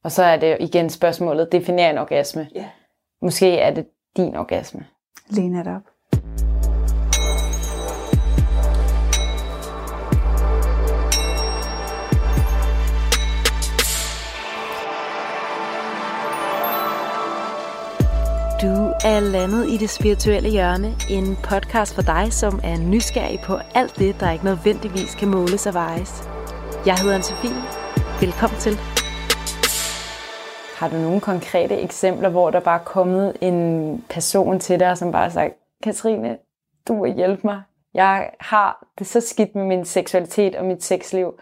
[0.04, 2.48] Og så er det igen spørgsmålet, definerer en orgasme.
[2.54, 2.64] Ja.
[3.24, 4.86] Måske er det din orgasme.
[5.28, 5.82] Lige netop.
[18.62, 23.58] Du er landet i det spirituelle hjørne, en podcast for dig, som er nysgerrig på
[23.74, 26.28] alt det, der ikke nødvendigvis kan måles og vejes.
[26.86, 28.20] Jeg hedder Anne-Sophie.
[28.20, 28.93] Velkommen til.
[30.84, 35.12] Har du nogle konkrete eksempler, hvor der bare er kommet en person til dig, som
[35.12, 36.38] bare har sagt, Katrine,
[36.88, 37.62] du må hjælpe mig.
[37.94, 41.34] Jeg har det så skidt med min seksualitet og mit sexliv.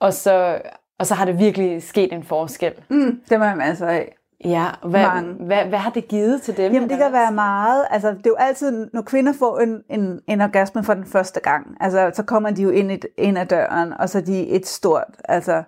[0.00, 0.60] Og så,
[0.98, 2.72] og så har det virkelig sket en forskel.
[2.88, 4.16] Mm, det må jeg masser af.
[4.44, 5.32] Ja, hvad, Mange.
[5.32, 6.72] hvad, hvad har det givet til dem?
[6.72, 10.20] Jamen det kan være meget, altså det er jo altid, når kvinder får en, en,
[10.28, 13.46] en orgasme for den første gang, altså så kommer de jo ind, et, ind ad
[13.46, 15.62] døren, og så er de et stort, altså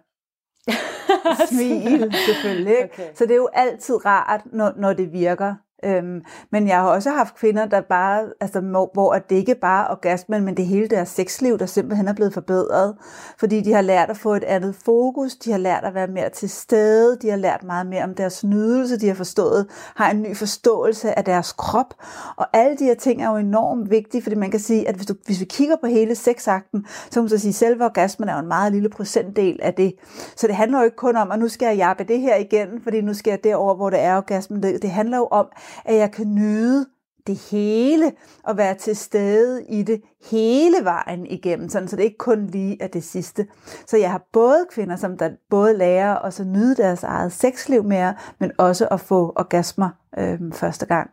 [1.51, 2.77] smil selvfølgelig.
[2.77, 2.95] Ikke?
[2.95, 3.09] Okay.
[3.15, 5.55] Så det er jo altid rart, når, når det virker.
[5.85, 9.87] Øhm, men jeg har også haft kvinder, der bare, altså, hvor, hvor det ikke bare
[9.87, 12.97] er orgasmen, men det hele deres sexliv, der simpelthen er blevet forbedret.
[13.39, 16.31] Fordi de har lært at få et andet fokus, de har lært at være mere
[16.31, 20.23] til stede, de har lært meget mere om deres nydelse, de har forstået, har en
[20.23, 21.95] ny forståelse af deres krop.
[22.37, 25.07] Og alle de her ting er jo enormt vigtige, fordi man kan sige, at hvis,
[25.07, 28.29] du, hvis vi kigger på hele sexakten, så kan man så sige, at selve orgasmen
[28.29, 29.95] er jo en meget lille procentdel af det.
[30.37, 32.69] Så det handler jo ikke kun om, at nu skal jeg jappe det her igen,
[32.83, 34.63] fordi nu skal jeg derover, hvor det er orgasmen.
[34.63, 35.47] Det, det handler jo om,
[35.85, 36.87] at jeg kan nyde
[37.29, 38.13] det hele
[38.45, 40.01] og være til stede i det
[40.31, 43.47] hele vejen igennem, sådan, så det ikke kun lige er det sidste.
[43.87, 47.85] Så jeg har både kvinder, som der både lærer at så nyde deres eget sexliv
[47.85, 51.11] mere, men også at få orgasmer øhm, første gang.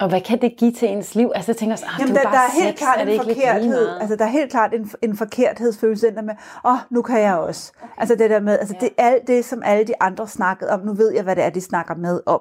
[0.00, 1.30] Og hvad kan det give til ens liv?
[1.34, 3.00] Altså jeg tænker så, ah, Jamen, du er der, bare der er helt sex, klart
[3.00, 3.88] er det en forkerthed.
[4.00, 7.34] Altså, der er helt klart en, en forkerthedsfølelse der med, åh, oh, nu kan jeg
[7.34, 7.72] også.
[7.82, 7.92] Okay.
[7.98, 8.86] Altså det der med, altså ja.
[8.86, 10.80] det er alt det, som alle de andre snakkede om.
[10.80, 12.40] Nu ved jeg, hvad det er, de snakker med om.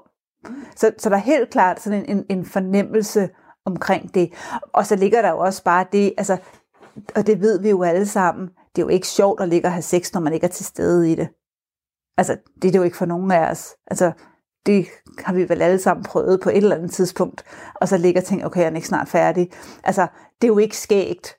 [0.76, 3.30] Så, så der er helt klart sådan en, en, en fornemmelse
[3.66, 4.34] omkring det.
[4.74, 6.38] Og så ligger der jo også bare det, altså,
[7.16, 9.72] og det ved vi jo alle sammen, det er jo ikke sjovt at ligge og
[9.72, 11.28] have sex, når man ikke er til stede i det.
[12.18, 13.76] Altså, det er det jo ikke for nogen af os.
[13.88, 14.12] Altså,
[14.66, 14.88] det
[15.20, 17.44] har vi vel alle sammen prøvet på et eller andet tidspunkt,
[17.76, 19.52] og så ligger og tænker, okay, jeg er ikke snart færdig.
[19.84, 20.08] Altså,
[20.42, 21.38] det er jo ikke skægt,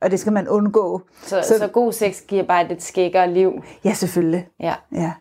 [0.00, 1.02] og det skal man undgå.
[1.22, 3.52] Så, så, så god sex giver bare et lidt skækkere liv.
[3.84, 4.48] Ja, selvfølgelig.
[4.60, 4.74] Ja.
[4.92, 5.12] Ja.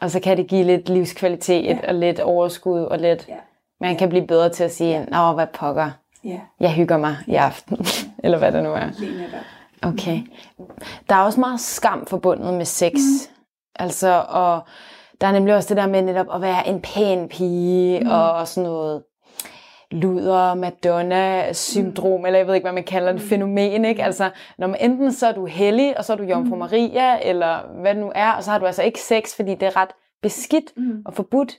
[0.00, 1.88] Og så kan det give lidt livskvalitet ja.
[1.88, 3.28] og lidt overskud og lidt...
[3.28, 3.34] Ja.
[3.80, 5.90] Man kan blive bedre til at sige, nå, hvad pokker.
[6.24, 6.40] Ja.
[6.60, 7.86] Jeg hygger mig i aften.
[8.24, 8.88] Eller hvad det nu er.
[9.82, 10.20] Okay.
[11.08, 12.92] Der er også meget skam forbundet med sex.
[12.94, 13.34] Mm.
[13.74, 14.60] Altså, og
[15.20, 18.10] der er nemlig også det der med netop at være en pæn pige, mm.
[18.10, 19.02] og sådan noget
[19.90, 22.26] luder, Madonna-syndrom, mm.
[22.26, 24.04] eller jeg ved ikke, hvad man kalder det, fænomen, ikke?
[24.04, 27.80] Altså, når man enten så er du hellig, og så er du Jomfru Maria, eller
[27.80, 29.90] hvad det nu er, og så har du altså ikke sex, fordi det er ret
[30.22, 31.02] beskidt Mm.
[31.06, 31.52] og forbudt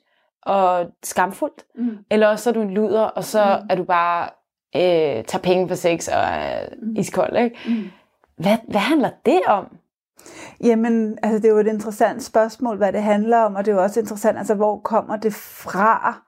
[0.46, 1.65] og skamfuldt.
[1.76, 1.98] Mm.
[2.12, 3.67] Eller også så er du en luder, og så Mm.
[3.70, 4.30] er du bare
[4.76, 7.56] øh, tager penge for sex og er iskold, ikke?
[7.67, 7.84] Mm.
[8.38, 9.78] Hvad, hvad handler det om?
[10.63, 13.76] Jamen, altså det er jo et interessant spørgsmål, hvad det handler om, og det er
[13.76, 16.22] jo også interessant, altså hvor kommer det fra,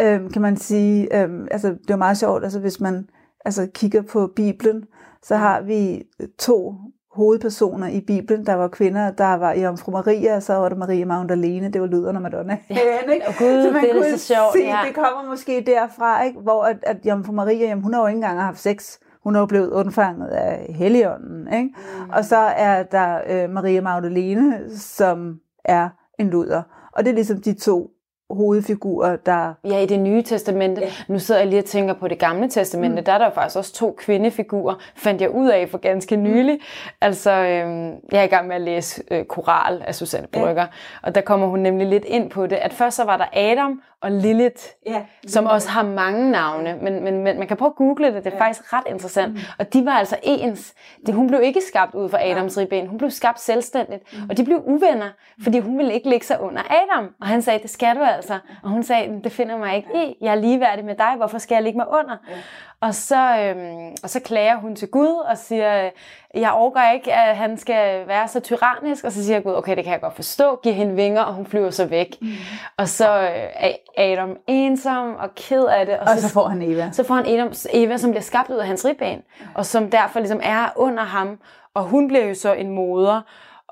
[0.00, 1.22] øhm, kan man sige.
[1.22, 3.08] Øhm, altså det er jo meget sjovt, altså hvis man
[3.44, 4.84] altså, kigger på Bibelen,
[5.22, 6.02] så har vi
[6.38, 6.74] to
[7.14, 11.04] hovedpersoner i Bibelen, der var kvinder, der var Jomfru Maria, og så var der Maria
[11.04, 12.58] Magdalene, det var Lyderne Madonna.
[12.70, 12.74] Ja.
[13.14, 13.26] ikke?
[13.28, 14.78] Og gud, så man det er kunne så sjovt, se, ja.
[14.86, 16.40] det kommer måske derfra, ikke?
[16.40, 19.40] hvor at, at Jomfru Maria, jamen, hun har jo ikke engang haft sex, hun er
[19.40, 21.52] jo blevet undfanget af Helligånden.
[21.52, 21.68] Ikke?
[21.68, 22.10] Mm.
[22.10, 26.62] Og så er der øh, Maria Magdalene, som er en luder.
[26.92, 27.90] Og det er ligesom de to
[28.32, 29.54] hovedfigurer, der...
[29.64, 30.80] Ja, i det nye testamente.
[30.80, 30.90] Ja.
[31.08, 33.00] Nu sidder jeg lige og tænker på det gamle testamente.
[33.00, 33.04] Mm.
[33.04, 36.54] Der er der faktisk også to kvindefigurer, fandt jeg ud af for ganske nylig.
[36.54, 36.60] Mm.
[37.00, 40.68] Altså, øhm, jeg er i gang med at læse øh, Koral af Susanne Brygger, ja.
[41.02, 43.80] og der kommer hun nemlig lidt ind på det, at først så var der Adam
[44.02, 47.74] og Lilith, Ja, som også har mange navne, men, men, men man kan prøve at
[47.74, 48.44] google det, det er ja.
[48.44, 49.34] faktisk ret interessant.
[49.34, 49.40] Mm.
[49.58, 50.74] Og de var altså ens.
[51.06, 54.30] Det, hun blev ikke skabt ud fra Adams ribben, hun blev skabt selvstændigt, mm.
[54.30, 55.08] og de blev uvenner,
[55.42, 57.14] fordi hun ville ikke ligge sig under Adam.
[57.20, 58.21] Og han sagde, det skal du altså.
[58.62, 61.54] Og hun sagde, det finder mig ikke i, jeg er ligeværdig med dig, hvorfor skal
[61.54, 62.16] jeg ligge mig under?
[62.28, 62.34] Ja.
[62.82, 65.90] Og, så, øhm, og så klager hun til Gud og siger,
[66.34, 69.04] jeg overgår ikke, at han skal være så tyrannisk.
[69.04, 71.46] Og så siger Gud, okay, det kan jeg godt forstå, giv hende vinger, og hun
[71.46, 72.16] flyver så væk.
[72.20, 72.28] Mm.
[72.76, 75.98] Og så øh, er Adam ensom og ked af det.
[75.98, 76.90] Og så får han Eva.
[76.92, 79.22] Så får han Adam, Eva, som bliver skabt ud af hans ribben,
[79.54, 81.38] og som derfor ligesom er under ham.
[81.74, 83.20] Og hun bliver jo så en moder.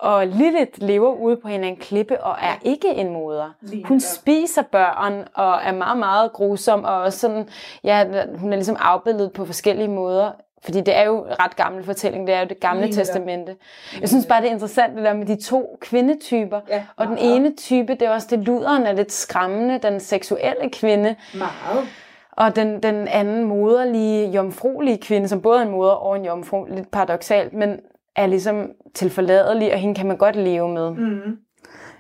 [0.01, 3.55] Og Lilith lever ude på en, en klippe og er ikke en moder.
[3.85, 6.85] Hun spiser børn og er meget, meget grusom.
[6.85, 7.49] Og også sådan,
[7.85, 8.05] ja,
[8.37, 10.31] hun er ligesom afbildet på forskellige måder.
[10.65, 13.57] Fordi det er jo ret gammel fortælling, det er jo det gamle Lige testamente.
[14.01, 16.61] Jeg synes bare, det er interessant det der med de to kvindetyper.
[16.69, 20.71] Ja, og den ene type, det er også det luderen er lidt skræmmende, den seksuelle
[20.71, 21.17] kvinde.
[21.35, 21.89] Meget.
[22.33, 26.65] Og den, den anden moderlige, jomfruelige kvinde, som både er en moder og en jomfru,
[26.65, 27.81] lidt paradoxalt, men
[28.17, 30.91] er ligesom tilforladelig, og hende kan man godt leve med.
[30.91, 31.37] Mm.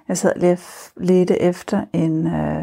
[0.08, 0.56] Jeg sad lige
[0.96, 2.26] lidt efter en...
[2.26, 2.62] Øh,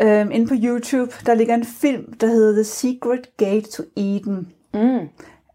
[0.00, 4.52] øh, inde på YouTube, der ligger en film, der hedder The Secret Gate to Eden.
[4.74, 5.08] Mm.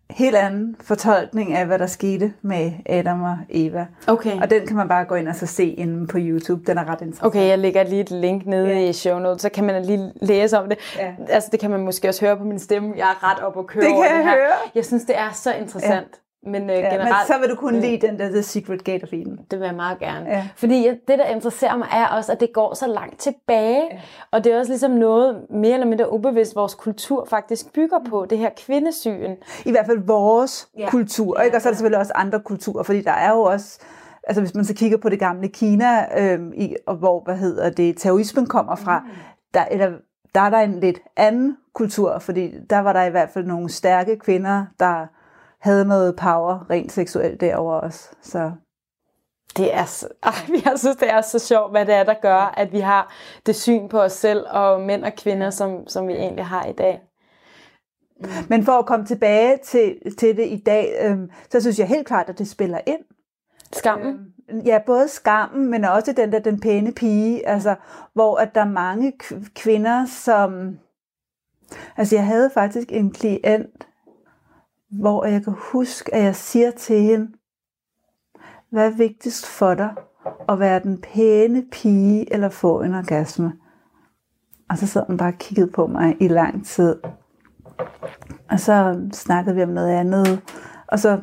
[0.09, 3.85] helt anden fortolkning af, hvad der skete med Adam og Eva.
[4.07, 4.41] Okay.
[4.41, 6.63] Og den kan man bare gå ind og så se inde på YouTube.
[6.67, 7.25] Den er ret interessant.
[7.27, 8.79] Okay, jeg lægger lige et link nede Ja.
[8.89, 10.77] i show notes, så kan man lige læse om det.
[10.97, 11.13] Ja.
[11.29, 12.93] Altså, det kan man måske også høre på min stemme.
[12.97, 14.31] Jeg er ret op at køre Det kan over jeg det her.
[14.31, 14.51] høre.
[14.75, 15.93] Jeg synes, det er så interessant.
[15.93, 16.20] Ja.
[16.43, 16.99] Men øh, Ja, generelt...
[17.03, 17.81] men så vil du kunne Mm.
[17.81, 19.39] lide den der The Secret Gate of Eden.
[19.51, 20.25] Det vil jeg meget gerne.
[20.29, 20.47] Ja.
[20.55, 23.83] Fordi jeg- det, der interesserer mig, er også, at det går så langt tilbage.
[23.91, 23.99] Ja.
[24.31, 28.25] Og det er også ligesom noget mere eller mindre ubevidst, vores kultur faktisk bygger på.
[28.29, 29.35] Det her kvindesyn.
[29.65, 30.89] I hvert fald vores Ja.
[30.89, 31.57] kultur, Ja, ikke?
[31.57, 33.79] og så er der selvfølgelig også andre kulturer, fordi der er jo også,
[34.27, 37.69] altså hvis man så kigger på det gamle Kina, øhm, i, og hvor, hvad hedder
[37.69, 39.09] det, terrorismen kommer fra, mm.
[39.53, 39.91] der, eller,
[40.35, 43.69] der er der en lidt anden kultur, fordi der var der i hvert fald nogle
[43.69, 45.05] stærke kvinder, der
[45.61, 48.09] havde noget power rent seksuelt derover også.
[48.21, 48.51] Så
[49.57, 50.07] Det er så,
[50.65, 53.13] jeg synes, det er så sjovt, hvad det er, der gør, at vi har
[53.45, 56.73] det syn på os selv og mænd og kvinder, som, som vi egentlig har i
[56.73, 57.01] dag.
[58.49, 62.07] Men for at komme tilbage til, til det i dag, øhm, så synes jeg helt
[62.07, 63.01] klart, at det spiller ind.
[63.73, 64.13] Skammen.
[64.13, 64.31] Øhm,
[64.65, 67.75] Ja, både skammen, men også den der den pæne pige, altså,
[68.13, 69.13] hvor at der er mange
[69.55, 70.79] kvinder, som...
[71.97, 73.87] Altså, jeg havde faktisk en klient,
[74.91, 77.31] hvor jeg kan huske, at jeg siger til hende,
[78.69, 79.95] hvad er vigtigst for dig?
[80.49, 83.53] At være den pæne pige, eller få en orgasme?
[84.69, 86.95] Og så sad hun bare og kiggede på mig i lang tid.
[88.49, 90.41] Og så snakkede vi om noget andet,
[90.87, 91.19] og så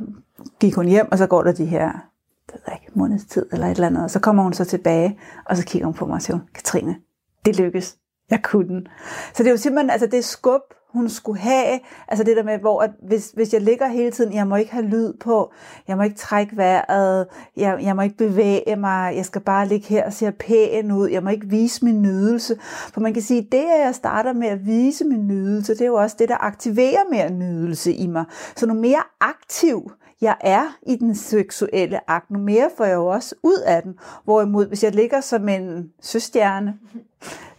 [0.60, 2.08] gik hun hjem, og så går der de her
[2.52, 4.04] det ved jeg ikke, måneds tid eller et eller andet.
[4.04, 6.96] Og så kommer hun så tilbage, og så kigger hun på mig og siger, Katrine,
[7.44, 7.96] det lykkes.
[8.30, 8.86] Jeg kunne den.
[9.34, 10.60] Så det er jo simpelthen, altså det skub,
[10.92, 14.32] hun skulle have, altså det der med, hvor at hvis, hvis jeg ligger hele tiden,
[14.32, 15.52] jeg må ikke have lyd på,
[15.88, 19.86] jeg må ikke trække vejret, jeg, jeg må ikke bevæge mig, jeg skal bare ligge
[19.88, 22.56] her og se pæn ud, jeg må ikke vise min nydelse.
[22.92, 25.86] For man kan sige, det at jeg starter med at vise min nydelse, det er
[25.86, 28.24] jo også det, der aktiverer mere nydelse i mig.
[28.56, 33.06] Så nu mere aktiv jeg er i den seksuelle akt, nu mere får jeg jo
[33.06, 33.98] også ud af den.
[34.24, 36.74] Hvorimod, hvis jeg ligger som en søstjerne,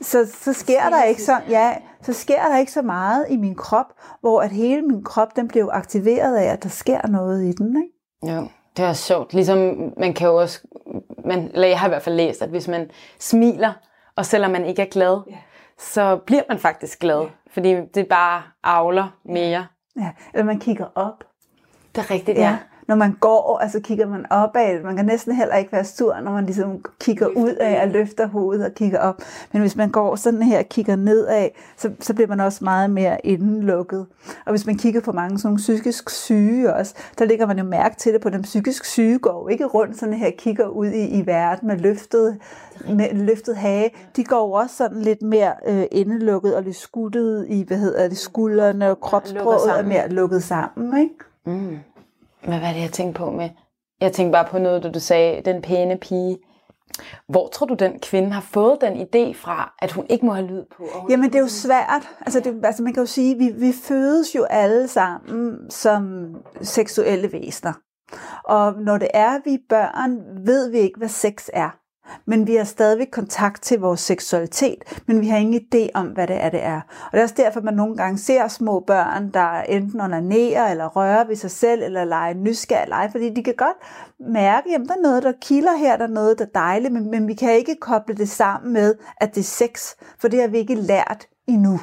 [0.01, 3.55] så, så sker der ikke så, ja, så sker der ikke så meget i min
[3.55, 3.85] krop,
[4.21, 7.51] hvor at hele min krop, den bliver jo aktiveret af, at der sker noget i
[7.51, 7.83] den.
[7.83, 8.35] Ikke?
[8.35, 9.33] Jo, det er sjovt.
[9.33, 9.57] Ligesom
[9.97, 10.59] man kan jo også,
[11.25, 13.73] man, eller jeg har i hvert fald læst, at hvis man smiler,
[14.15, 15.35] og selvom man ikke er glad, Ja.
[15.77, 17.25] så bliver man faktisk glad.
[17.53, 19.65] Fordi det bare avler mere.
[19.99, 21.23] Ja, eller man kigger op.
[21.95, 22.57] Det er rigtigt, Ja.
[22.89, 24.83] Når man går, altså kigger man opad.
[24.83, 28.27] Man kan næsten heller ikke være sur, når man ligesom kigger ud af og løfter
[28.27, 29.21] hovedet og kigger op.
[29.51, 32.89] Men hvis man går sådan her og kigger nedad, så, så bliver man også meget
[32.89, 34.05] mere indenlukket.
[34.45, 37.95] Og hvis man kigger på mange sådan psykisk syge også, der ligger man jo mærke
[37.95, 41.07] til det på den psykisk syge går ikke rundt sådan her og kigger ud i,
[41.19, 42.37] i verden med løftet,
[42.89, 43.89] med løftet hage.
[44.15, 48.17] De går også sådan lidt mere øh, indelukket og lidt skuttet i, hvad hedder det,
[48.17, 51.15] skuldrene og kropsproget er mere lukket sammen, ikke?
[51.45, 51.79] Mm.
[52.43, 53.49] Hvad er det, jeg tænkte på med?
[54.01, 56.37] Jeg tænkte bare på noget, da du sagde, den pæne pige.
[57.27, 60.47] Hvor tror du, den kvinde har fået den idé fra, at hun ikke må have
[60.47, 60.83] lyd på?
[61.09, 62.09] Jamen det er jo svært.
[62.21, 67.33] Altså, det, altså man kan jo sige, vi, vi fødes jo alle sammen som seksuelle
[67.33, 67.73] væsener.
[68.43, 71.69] Og når det er, vi er børn, ved vi ikke, hvad sex er.
[72.25, 76.27] Men vi har stadigvæk kontakt til vores seksualitet, men vi har ingen idé om, hvad
[76.27, 76.81] det er, det er.
[77.05, 80.87] Og det er også derfor, man nogle gange ser små børn, der enten onanerer eller
[80.87, 83.77] rører ved sig selv, eller leger nysgerrig lege, fordi de kan godt
[84.19, 87.11] mærke, at der er noget, der kilder her, der er noget, der er dejligt, men,
[87.11, 90.47] men vi kan ikke koble det sammen med, at det er sex, for det har
[90.47, 91.79] vi ikke lært endnu,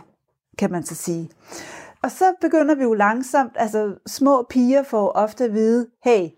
[0.59, 1.31] kan man så sige.
[2.03, 6.29] Og så begynder vi jo langsomt, altså små piger får ofte at vide, hey,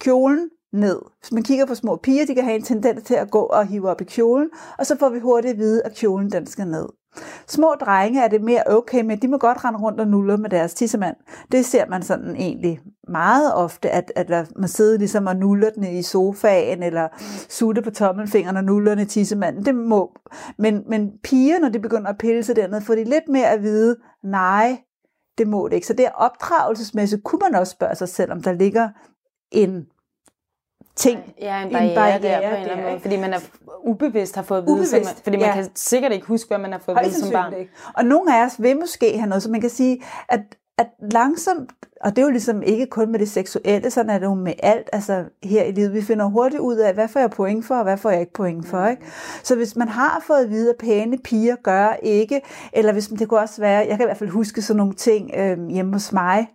[0.00, 0.98] kjolen ned.
[1.20, 3.66] Hvis man kigger på små piger, de kan have en tendens til at gå og
[3.66, 6.66] hive op i kjolen, og så får vi hurtigt at vide, at kjolen den skal
[6.66, 6.86] ned.
[7.46, 10.50] Små drenge er det mere okay med, de må godt rende rundt og nulle med
[10.50, 11.16] deres tissemand.
[11.52, 15.84] Det ser man sådan egentlig meget ofte, at, at man sidder ligesom og nuller den
[15.84, 17.08] i sofaen, eller
[17.48, 19.64] sutte på tommelfingeren og nuller den i tissemanden.
[19.64, 20.12] Det må.
[20.58, 23.62] Men, men piger, når de begynder at pille sig dernede, får de lidt mere at
[23.62, 24.78] vide, nej,
[25.38, 25.86] det må det ikke.
[25.86, 28.88] Så det er opdragelsesmæssigt, kunne man også spørge sig selv, om der ligger
[29.50, 29.86] en
[30.96, 33.38] ting, Ja, en en barriere, barriere der på en eller anden måde, fordi man er
[33.84, 35.54] ubevidst har fået at vide, Ubevidst, man, fordi man ja.
[35.54, 37.54] kan sikkert ikke huske, hvad man har fået at vide som barn.
[37.58, 37.72] ikke.
[37.94, 40.40] Og nogle af os vil måske have noget, så man kan sige, at,
[40.78, 44.26] at langsomt, og det er jo ligesom ikke kun med det seksuelle, sådan er det
[44.26, 45.92] jo med alt altså her i livet.
[45.92, 48.32] Vi finder hurtigt ud af, hvad får jeg point for, og hvad får jeg ikke
[48.32, 48.86] point for.
[48.86, 49.02] Ikke?
[49.42, 52.40] Så hvis man har fået at vide, at pæne piger gør ikke,
[52.72, 55.30] eller hvis det kunne også være, jeg kan i hvert fald huske sådan nogle ting
[55.36, 56.48] øh, hjemme hos mig,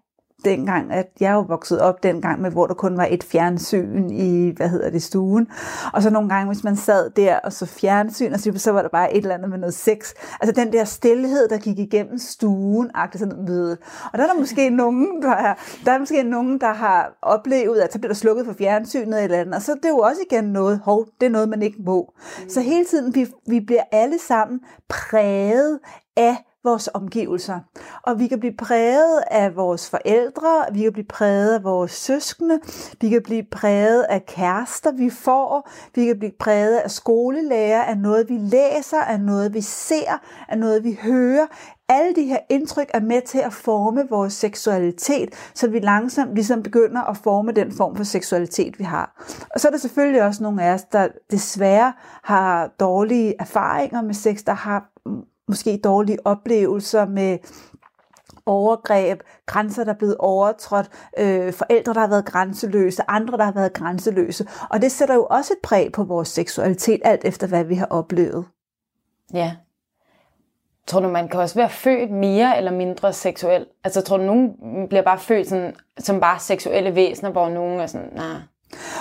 [0.45, 4.53] dengang, at jeg jo vokset op dengang med, hvor der kun var et fjernsyn i,
[4.57, 5.47] hvad hedder det, stuen.
[5.93, 8.81] Og så nogle gange, hvis man sad der og så fjernsyn, og så, så var
[8.81, 10.13] der bare et eller andet med noget sex.
[10.41, 13.77] Altså den der stillhed, der gik igennem stuen, agte sådan noget.
[14.13, 15.53] Og der er der måske nogen, der, er,
[15.85, 19.37] der er måske nogen, der har oplevet, at så bliver der slukket for fjernsynet eller
[19.37, 19.55] andet.
[19.55, 22.13] Og så det er jo også igen noget, hov, det er noget, man ikke må.
[22.43, 22.49] Mm.
[22.49, 24.59] Så hele tiden, vi, vi bliver alle sammen
[24.89, 25.79] præget
[26.17, 27.59] af vores omgivelser.
[28.03, 32.59] Og vi kan blive præget af vores forældre, vi kan blive præget af vores søskende,
[33.01, 37.97] vi kan blive præget af kærester, vi får, vi kan blive præget af skolelærer, af
[37.97, 41.45] noget, vi læser, af noget, vi ser, af noget, vi hører.
[41.89, 46.63] Alle de her indtryk er med til at forme vores seksualitet, så vi langsomt ligesom
[46.63, 49.25] begynder at forme den form for seksualitet, vi har.
[49.53, 51.93] Og så er der selvfølgelig også nogle af os, der desværre
[52.23, 54.91] har dårlige erfaringer med sex, der har
[55.49, 57.37] måske dårlige oplevelser med
[58.45, 63.51] overgreb, grænser, der er blevet overtrådt, øh, forældre, der har været grænseløse, andre, der har
[63.51, 64.47] været grænseløse.
[64.69, 67.85] Og det sætter jo også et præg på vores seksualitet, alt efter hvad vi har
[67.85, 68.45] oplevet.
[69.33, 69.55] Ja.
[70.87, 73.65] Tror du, man kan også være født mere eller mindre seksuel?
[73.83, 74.53] Altså tror du, nogen
[74.89, 78.41] bliver bare født sådan, som bare seksuelle væsener, hvor nogen er sådan, nej, nah,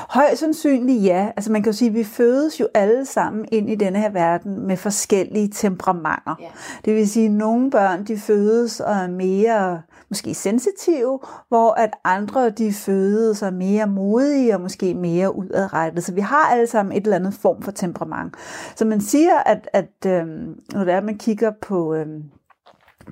[0.08, 1.30] Højst sandsynligt ja.
[1.36, 4.10] Altså man kan jo sige, at vi fødes jo alle sammen ind i denne her
[4.10, 6.36] verden med forskellige temperamenter.
[6.40, 6.50] Yeah.
[6.84, 11.90] Det vil sige, at nogle børn de fødes og er mere måske sensitive, hvor at
[12.04, 16.04] andre de fødes og er mere modige og måske mere udadrettet.
[16.04, 18.34] Så vi har alle sammen et eller andet form for temperament.
[18.76, 22.22] Så man siger, at, at øhm, når det er, at man kigger på øhm,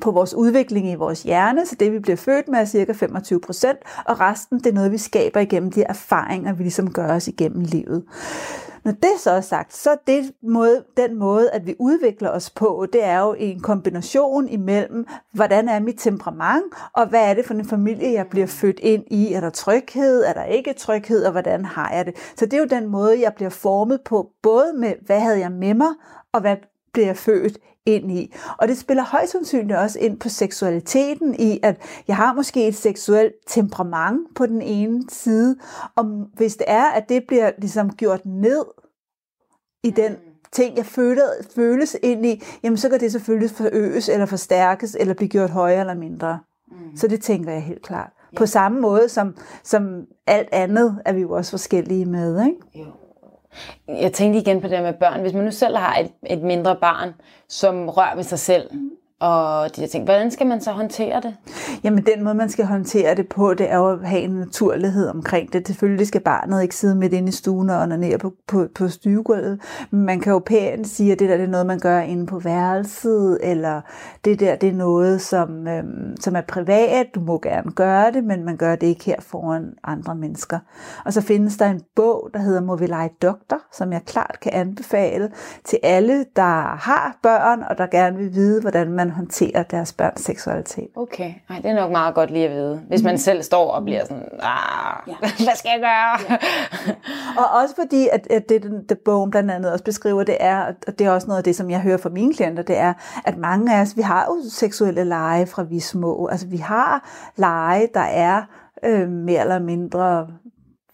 [0.01, 3.41] på vores udvikling i vores hjerne, så det vi bliver født med er cirka 25
[3.41, 7.29] procent, og resten det er noget, vi skaber igennem de erfaringer, vi ligesom gør os
[7.29, 8.05] igennem livet.
[8.87, 12.51] Når det så er sagt, så er det måde, den måde, at vi udvikler os
[12.51, 17.45] på, det er jo en kombination imellem, hvordan er mit temperament, og hvad er det
[17.45, 19.33] for en familie, jeg bliver født ind i?
[19.33, 20.25] Er der tryghed?
[20.25, 21.25] Er der ikke tryghed?
[21.25, 22.15] Og hvordan har jeg det?
[22.37, 25.53] Så det er jo den måde, jeg bliver formet på, både med, hvad havde jeg
[25.53, 25.91] med mig,
[26.33, 26.57] og hvad
[26.97, 28.35] bliver jeg født ind i.
[28.59, 31.77] Og det spiller højst sandsynligt også ind på seksualiteten i, at
[32.09, 35.57] jeg har måske et seksuelt temperament på den ene side,
[35.97, 38.65] og hvis det er, at det bliver ligesom gjort ned
[39.85, 40.19] i den mm.
[40.53, 41.25] ting, jeg føler,
[41.55, 45.81] føles ind i, jamen så kan det selvfølgelig forøges eller forstærkes, eller blive gjort højere
[45.81, 46.39] eller mindre.
[46.69, 46.97] Mm.
[46.97, 48.11] Så det tænker jeg helt klart.
[48.33, 48.39] Ja.
[48.39, 52.45] På samme måde som, som alt andet er vi jo også forskellige med.
[52.47, 52.57] Ikke?
[52.75, 53.06] Jo.
[53.89, 55.21] Jeg tænkte igen på det med børn.
[55.21, 57.15] Hvis man nu selv har et, et mindre barn,
[57.49, 58.71] som rører ved sig selv,
[59.21, 60.05] og de der ting.
[60.05, 61.37] hvordan skal man så håndtere det?
[61.85, 65.09] Jamen den måde, man skal håndtere det på, det er jo at have en naturlighed
[65.09, 65.67] omkring det.
[65.67, 69.61] Selvfølgelig skal barnet ikke sidde midt inde i stuen og ned på, på, på stuegulvet.
[69.91, 72.39] Man kan jo pænt sige, at det der det er noget, man gør inde på
[72.39, 73.81] værelset, eller
[74.25, 77.07] det der det er noget, som, øhm, som er privat.
[77.14, 80.59] Du må gerne gøre det, men man gør det ikke her foran andre mennesker.
[81.05, 84.39] Og så findes der en bog, der hedder Må vi lege doktor, som jeg klart
[84.43, 85.31] kan anbefale
[85.64, 89.93] til alle, der har børn, og der gerne vil vide, hvordan man man håndterer deres
[89.93, 90.89] børns seksualitet.
[90.97, 92.83] Okay, Ej, det er nok meget godt lige at vide.
[92.89, 93.19] Hvis man mm.
[93.19, 95.15] selv står og bliver sådan, ah, ja.
[95.47, 96.31] hvad skal jeg gøre?
[96.31, 96.37] Ja.
[97.39, 100.99] og også fordi, at, at det, det bogen blandt andet også beskriver, det er, og
[100.99, 102.93] det er også noget af det, som jeg hører fra mine klienter, det er,
[103.25, 106.27] at mange af os, vi har jo seksuelle lege fra vi små.
[106.27, 108.43] Altså vi har lege, der er
[108.85, 110.27] øh, mere eller mindre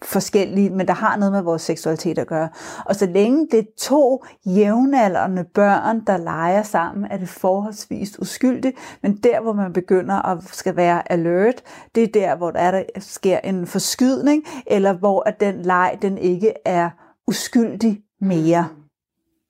[0.03, 2.49] forskellige, men der har noget med vores seksualitet at gøre.
[2.85, 8.77] Og så længe det er to jævnaldrende børn, der leger sammen, er det forholdsvis uskyldigt,
[9.01, 11.63] men der, hvor man begynder at skal være alert,
[11.95, 15.97] det er der, hvor der, er, der sker en forskydning, eller hvor at den leg,
[16.01, 16.89] den ikke er
[17.27, 18.67] uskyldig mere.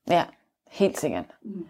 [0.09, 0.23] Ja,
[0.71, 1.25] helt sikkert.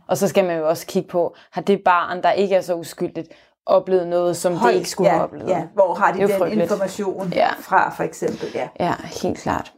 [0.08, 2.76] Og så skal man jo også kigge på, har det barn, der ikke er så
[2.76, 3.30] uskyldigt,
[3.66, 5.50] oplevet noget, som Hold, det ikke skulle ja, have oplevet.
[5.50, 6.62] Ja, hvor har de den frygteligt.
[6.72, 7.50] information ja.
[7.60, 8.48] fra, for eksempel?
[8.56, 8.68] Ja.
[8.80, 8.94] ja,
[9.24, 9.74] helt klart.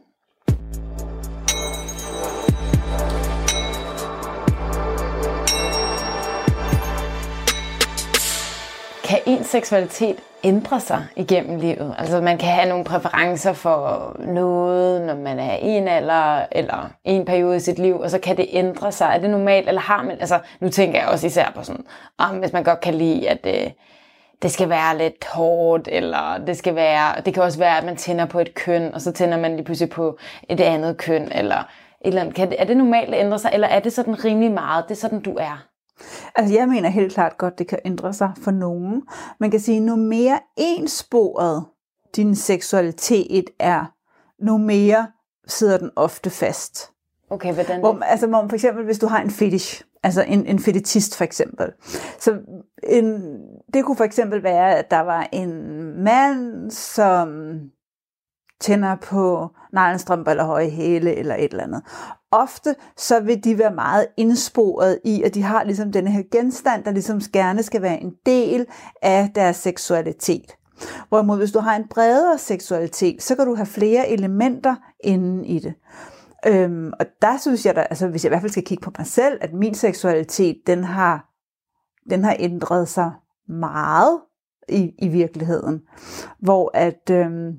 [9.04, 10.16] Kan en seksualitet
[10.46, 11.94] ændre sig igennem livet?
[11.98, 16.90] Altså man kan have nogle præferencer for noget, når man er i en alder eller
[17.04, 19.10] en periode i sit liv, og så kan det ændre sig.
[19.14, 21.84] Er det normalt, eller har man, altså nu tænker jeg også især på sådan,
[22.18, 23.70] ah, om hvis man godt kan lide, at øh,
[24.42, 27.96] det skal være lidt hårdt, eller det skal være, det kan også være, at man
[27.96, 30.18] tænder på et køn, og så tænder man lige pludselig på
[30.48, 31.64] et andet køn, eller et
[32.04, 32.34] eller andet.
[32.34, 34.90] Kan det, er det normalt at ændre sig, eller er det sådan rimelig meget, det
[34.90, 35.66] er sådan, du er?
[36.34, 39.02] Altså jeg mener helt klart godt, det kan ændre sig for nogen.
[39.40, 41.64] Man kan sige, nu mere ensporet
[42.16, 43.84] din seksualitet er,
[44.44, 45.06] nu mere
[45.46, 46.92] sidder den ofte fast.
[47.30, 50.58] Okay, hvordan hvor, altså, hvor for eksempel, hvis du har en fetish, altså en, en
[50.58, 51.72] fetishist for eksempel.
[52.18, 52.38] Så
[52.82, 53.38] en,
[53.74, 55.52] det kunne for eksempel være, at der var en
[56.04, 57.58] mand, som
[58.60, 61.82] tænder på neglestrømper eller høje hæle eller et eller andet.
[62.36, 66.84] Ofte så vil de være meget indsporet i, at de har ligesom denne her genstand,
[66.84, 68.66] der ligesom gerne skal være en del
[69.02, 70.56] af deres seksualitet.
[71.08, 74.74] Hvorimod hvis du har en bredere seksualitet, så kan du have flere elementer
[75.04, 75.74] inden i det.
[76.46, 78.90] Øhm, og der synes jeg, da, altså hvis jeg i hvert fald skal kigge på
[78.98, 81.28] mig selv, at min seksualitet, den har,
[82.10, 83.12] den har ændret sig
[83.48, 84.20] meget
[84.68, 85.80] i, i virkeligheden.
[86.40, 87.52] Hvor at øhm,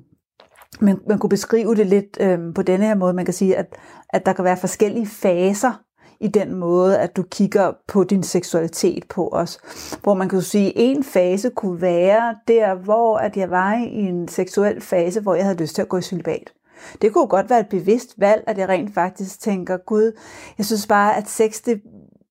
[0.80, 3.14] man, man kunne beskrive det lidt øhm, på denne her måde.
[3.14, 3.76] Man kan sige, at,
[4.10, 5.72] at der kan være forskellige faser
[6.20, 9.58] i den måde, at du kigger på din seksualitet på os.
[10.02, 13.94] Hvor man kan sige, at en fase kunne være der, hvor at jeg var i
[13.94, 16.52] en seksuel fase, hvor jeg havde lyst til at gå i celibat.
[17.02, 20.12] Det kunne godt være et bevidst valg, at jeg rent faktisk tænker, gud,
[20.58, 21.82] jeg synes bare, at sex det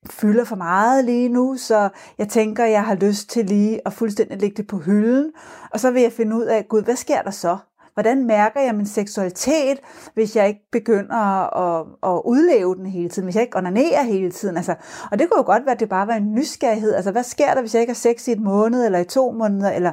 [0.09, 4.41] fylder for meget lige nu, så jeg tænker, jeg har lyst til lige at fuldstændig
[4.41, 5.31] lægge det på hylden,
[5.71, 7.57] og så vil jeg finde ud af, gud, hvad sker der så?
[7.97, 9.79] Hvordan mærker jeg min seksualitet,
[10.13, 11.15] hvis jeg ikke begynder
[11.57, 14.57] at, at udleve den hele tiden, hvis jeg ikke onanerer hele tiden?
[14.57, 14.75] Altså,
[15.11, 16.93] og det kunne jo godt være, at det bare var en nysgerrighed.
[16.93, 19.31] Altså, hvad sker der, hvis jeg ikke har sex i et måned eller i to
[19.31, 19.91] måneder, eller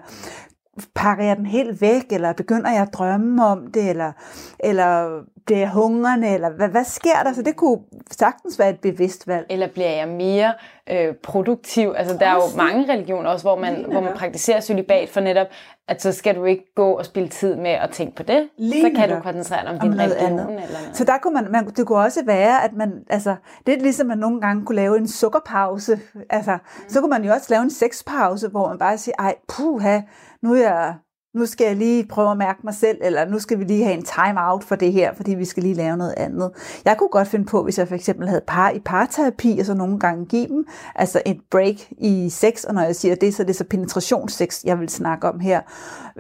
[0.95, 4.13] pakker jeg den helt væk, eller begynder jeg at drømme om det, eller,
[4.61, 7.33] eller bliver hungrende, eller hvad, hvad sker der?
[7.33, 7.79] Så det kunne
[8.11, 9.47] sagtens være et bevidst valg.
[9.51, 10.55] Eller bliver jeg mere
[10.91, 11.95] øh, produktiv?
[11.97, 15.47] Altså der er jo mange religioner også, hvor man, hvor man praktiserer celibat for netop,
[15.89, 18.49] at så skal du ikke gå og spille tid med at tænke på det.
[18.59, 20.39] Lige så kan du koncentrere dig om, om din religion.
[20.39, 20.47] Andet.
[20.49, 20.97] Eller noget.
[20.97, 23.37] Så der kunne man, man, det kunne også være, at man, altså,
[23.67, 26.01] det er ligesom, at man nogle gange kunne lave en sukkerpause.
[26.31, 26.89] Altså, mm.
[26.89, 30.01] så kunne man jo også lave en sexpause, hvor man bare siger, ej, puha,
[30.43, 30.95] nu er jeg
[31.35, 33.97] nu skal jeg lige prøve at mærke mig selv, eller nu skal vi lige have
[33.97, 36.51] en time out for det her, fordi vi skal lige lave noget andet.
[36.85, 39.75] Jeg kunne godt finde på, hvis jeg for eksempel havde par i parterapi, og så
[39.75, 43.43] nogle gange give dem altså et break i sex, og når jeg siger det, så
[43.43, 45.61] er det så penetrationssex, jeg vil snakke om her,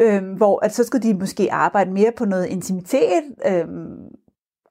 [0.00, 3.96] øhm, hvor at så skulle de måske arbejde mere på noget intimitet, øhm,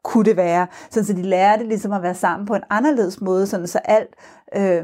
[0.04, 3.47] kunne det være, sådan så de lærte ligesom at være sammen på en anderledes måde,
[3.47, 4.10] sådan så alt,
[4.56, 4.84] øh,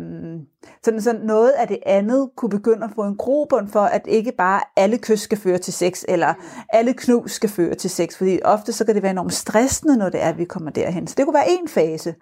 [0.84, 4.32] sådan så noget af det andet kunne begynde at få en grobund for, at ikke
[4.38, 6.34] bare alle kys skal føre til sex, eller
[6.70, 10.10] alle knus skal føre til sex, fordi ofte så kan det være enormt stressende, når
[10.10, 11.08] det er, at vi kommer derhen.
[11.08, 12.16] Så det kunne være en fase.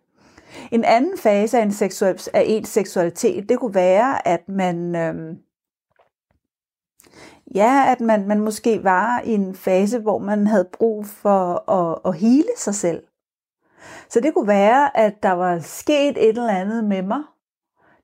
[0.72, 5.36] En anden fase af en, seksuel, af en seksualitet, det kunne være, at man, Øh,
[7.56, 12.00] ja, at man, man måske var i en fase, hvor man havde brug for at,
[12.06, 13.04] at hele sig selv.
[14.10, 17.22] Så det kunne være, at der var sket et eller andet med mig.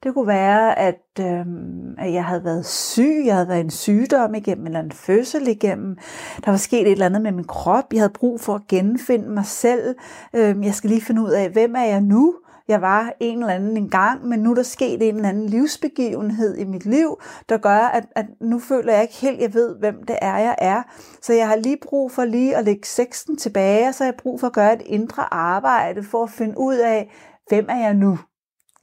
[0.04, 4.36] Det kunne være, at, øhm, at jeg havde været syg, jeg havde været en sygdom
[4.36, 5.98] igennem, eller en fødsel igennem.
[6.46, 7.94] Der var sket et eller andet med min krop.
[7.94, 9.96] Jeg havde brug for at genfinde mig selv.
[10.34, 12.36] Øhm, jeg skal lige finde ud af, hvem er jeg nu?
[12.68, 15.46] Jeg var en eller anden en gang, men nu er der sket en eller anden
[15.46, 19.76] livsbegivenhed i mit liv, der gør, at, at nu føler jeg ikke helt, jeg ved,
[19.80, 20.84] hvem det er, jeg er.
[21.22, 24.18] Så jeg har lige brug for lige at lægge sexen tilbage, og så har jeg
[24.18, 27.12] brug for at gøre et indre arbejde for at finde ud af,
[27.50, 28.20] hvem er jeg nu?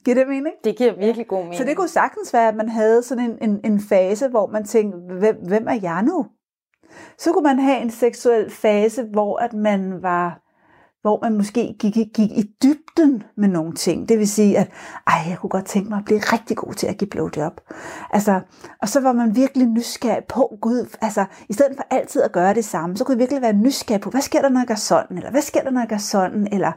[0.05, 0.55] Giver det mening?
[0.65, 1.57] Det giver virkelig god mening.
[1.57, 4.65] Så det kunne sagtens være, at man havde sådan en, en, en fase, hvor man
[4.65, 6.27] tænkte, hvem, hvem er jeg nu?
[7.19, 10.50] Så kunne man have en seksuel fase, hvor at man var
[11.03, 14.09] hvor man måske gik, gik i dybden med nogle ting.
[14.09, 14.71] Det vil sige, at
[15.07, 17.61] ej, jeg kunne godt tænke mig at blive rigtig god til at give blowjob.
[18.11, 18.41] Altså,
[18.83, 22.55] og så var man virkelig nysgerrig på, gud, altså, i stedet for altid at gøre
[22.55, 24.75] det samme, så kunne jeg virkelig være nysgerrig på, hvad sker der, når jeg gør
[24.75, 26.73] sådan, eller hvad sker der, når jeg gør sådan, eller,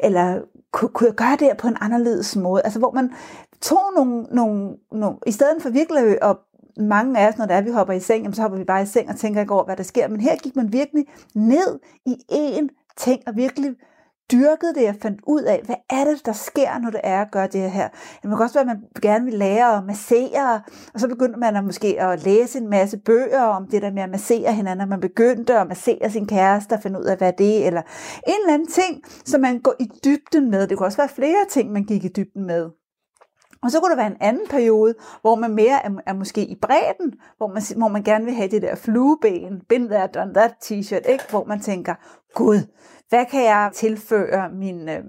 [0.00, 0.40] eller
[0.72, 2.62] kunne, kunne jeg gøre det på en anderledes måde?
[2.64, 3.12] Altså, hvor man
[3.60, 6.36] tog nogle, nogle, nogle i stedet for virkelig at
[6.80, 8.86] mange af os, når det er, vi hopper i seng, så hopper vi bare i
[8.86, 10.08] seng og tænker ikke over, hvad der sker.
[10.08, 11.04] Men her gik man virkelig
[11.34, 13.70] ned i en ting og virkelig
[14.32, 17.30] dyrkede det jeg fandt ud af, hvad er det, der sker, når det er at
[17.30, 17.88] gøre det her.
[17.88, 20.60] Det kan også være, at man gerne vil lære at massere,
[20.94, 24.02] og så begyndte man at måske at læse en masse bøger om det der med
[24.02, 27.32] at massere hinanden, og man begyndte at massere sin kæreste og finde ud af, hvad
[27.32, 27.82] det er, eller
[28.26, 30.66] en eller anden ting, som man går i dybden med.
[30.66, 32.70] Det kunne også være flere ting, man gik i dybden med.
[33.62, 36.54] Og så kunne der være en anden periode, hvor man mere er, er måske i
[36.62, 40.52] bredden, hvor man, hvor man gerne vil have det der flueben, been there, done that
[40.64, 41.24] t-shirt, ikke?
[41.30, 41.94] hvor man tænker,
[42.34, 42.58] gud,
[43.08, 45.04] hvad kan jeg tilføre min, øh,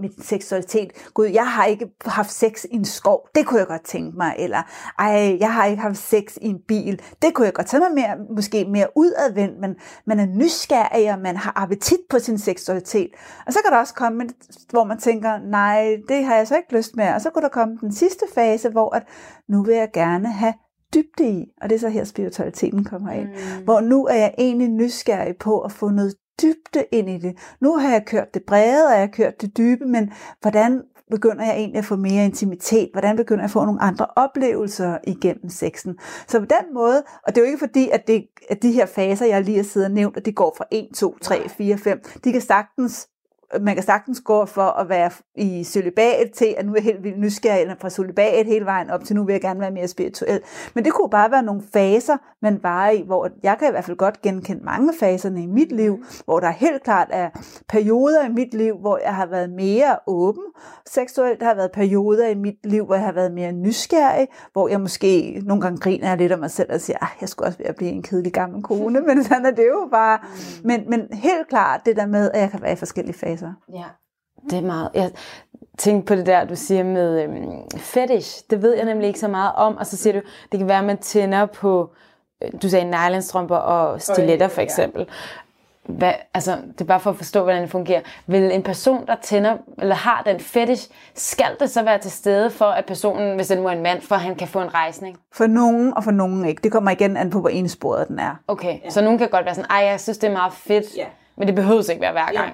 [0.00, 0.92] min seksualitet?
[1.14, 4.34] Gud, jeg har ikke haft sex i en skov, det kunne jeg godt tænke mig.
[4.38, 4.62] Eller,
[4.98, 7.94] ej, jeg har ikke haft sex i en bil, det kunne jeg godt tænke mig
[7.94, 9.76] mere, måske mere udadvendt, men
[10.06, 13.10] man er nysgerrig, og man har appetit på sin seksualitet.
[13.46, 14.24] Og så kan der også komme,
[14.70, 17.14] hvor man tænker, nej, det har jeg så ikke lyst med.
[17.14, 19.02] Og så kunne der komme den sidste fase, hvor at,
[19.48, 20.54] nu vil jeg gerne have
[20.94, 23.64] dybde i, og det er så her spiritualiteten kommer ind, mm.
[23.64, 27.38] hvor nu er jeg egentlig nysgerrig på at få noget dybde ind i det.
[27.60, 31.44] Nu har jeg kørt det brede, og jeg har kørt det dybe, men hvordan begynder
[31.44, 32.88] jeg egentlig at få mere intimitet?
[32.92, 35.98] Hvordan begynder jeg at få nogle andre oplevelser igennem sexen?
[36.28, 38.86] Så på den måde, og det er jo ikke fordi, at, det, at de her
[38.86, 41.78] faser, jeg lige har siddet og nævnt, at de går fra 1, 2, 3, 4,
[41.78, 43.08] 5, de kan sagtens
[43.60, 47.04] man kan sagtens gå for at være i celibat til, at nu er jeg helt
[47.04, 49.88] vildt nysgerrig, eller fra celibat hele vejen op til nu vil jeg gerne være mere
[49.88, 50.40] spirituel.
[50.74, 53.84] Men det kunne bare være nogle faser, man var i, hvor jeg kan i hvert
[53.84, 57.30] fald godt genkende mange faserne i mit liv, hvor der helt klart er
[57.68, 60.44] perioder i mit liv, hvor jeg har været mere åben
[60.86, 61.40] seksuelt.
[61.40, 64.80] Der har været perioder i mit liv, hvor jeg har været mere nysgerrig, hvor jeg
[64.80, 67.68] måske nogle gange griner lidt af mig selv og siger, at jeg skulle også være
[67.68, 70.18] at blive en kedelig gammel kone, men sådan er det jo bare.
[70.64, 73.52] Men, men helt klart det der med, at jeg kan være i forskellige faser faser.
[73.72, 73.84] Ja,
[74.50, 74.90] det er meget.
[74.94, 75.10] Jeg
[75.78, 78.44] tænkte på det der, du siger med øhm, fetish.
[78.50, 79.76] Det ved jeg nemlig ikke så meget om.
[79.76, 80.20] Og så siger du,
[80.52, 81.90] det kan være, at man tænder på,
[82.42, 85.06] øh, du sagde nylonstrømper og stiletter for eksempel.
[85.88, 88.00] Hvad, altså, det er bare for at forstå, hvordan det fungerer.
[88.26, 92.50] Vil en person, der tænder, eller har den fetish, skal det så være til stede
[92.50, 94.74] for, at personen, hvis det nu er en mand, for at han kan få en
[94.74, 95.18] rejsning?
[95.32, 96.60] For nogen, og for nogen ikke.
[96.62, 98.34] Det kommer igen an på, hvor ensporet den er.
[98.48, 98.90] Okay, ja.
[98.90, 101.06] så nogen kan godt være sådan, ej, jeg synes, det er meget fedt, ja.
[101.36, 102.48] men det behøver ikke være hver gang.
[102.48, 102.52] Ja.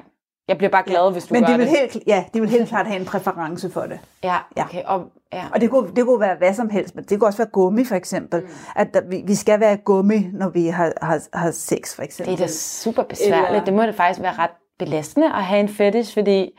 [0.48, 1.10] Jeg bliver bare glad, ja.
[1.10, 1.78] hvis du Men gør de vil det.
[1.78, 4.00] Helt, ja, de vil helt klart have en præference for det.
[4.24, 4.82] Ja, okay.
[4.84, 5.44] Og, ja.
[5.54, 7.84] og det, kunne, det kunne være hvad som helst, men det kunne også være gummi
[7.84, 8.40] for eksempel.
[8.40, 8.48] Mm.
[8.76, 12.36] At der, vi, vi skal være gummi, når vi har, har, har sex for eksempel.
[12.36, 13.48] Det er da super besværligt.
[13.48, 13.64] Eller...
[13.64, 16.58] Det må det faktisk være ret belastende at have en fetish, fordi...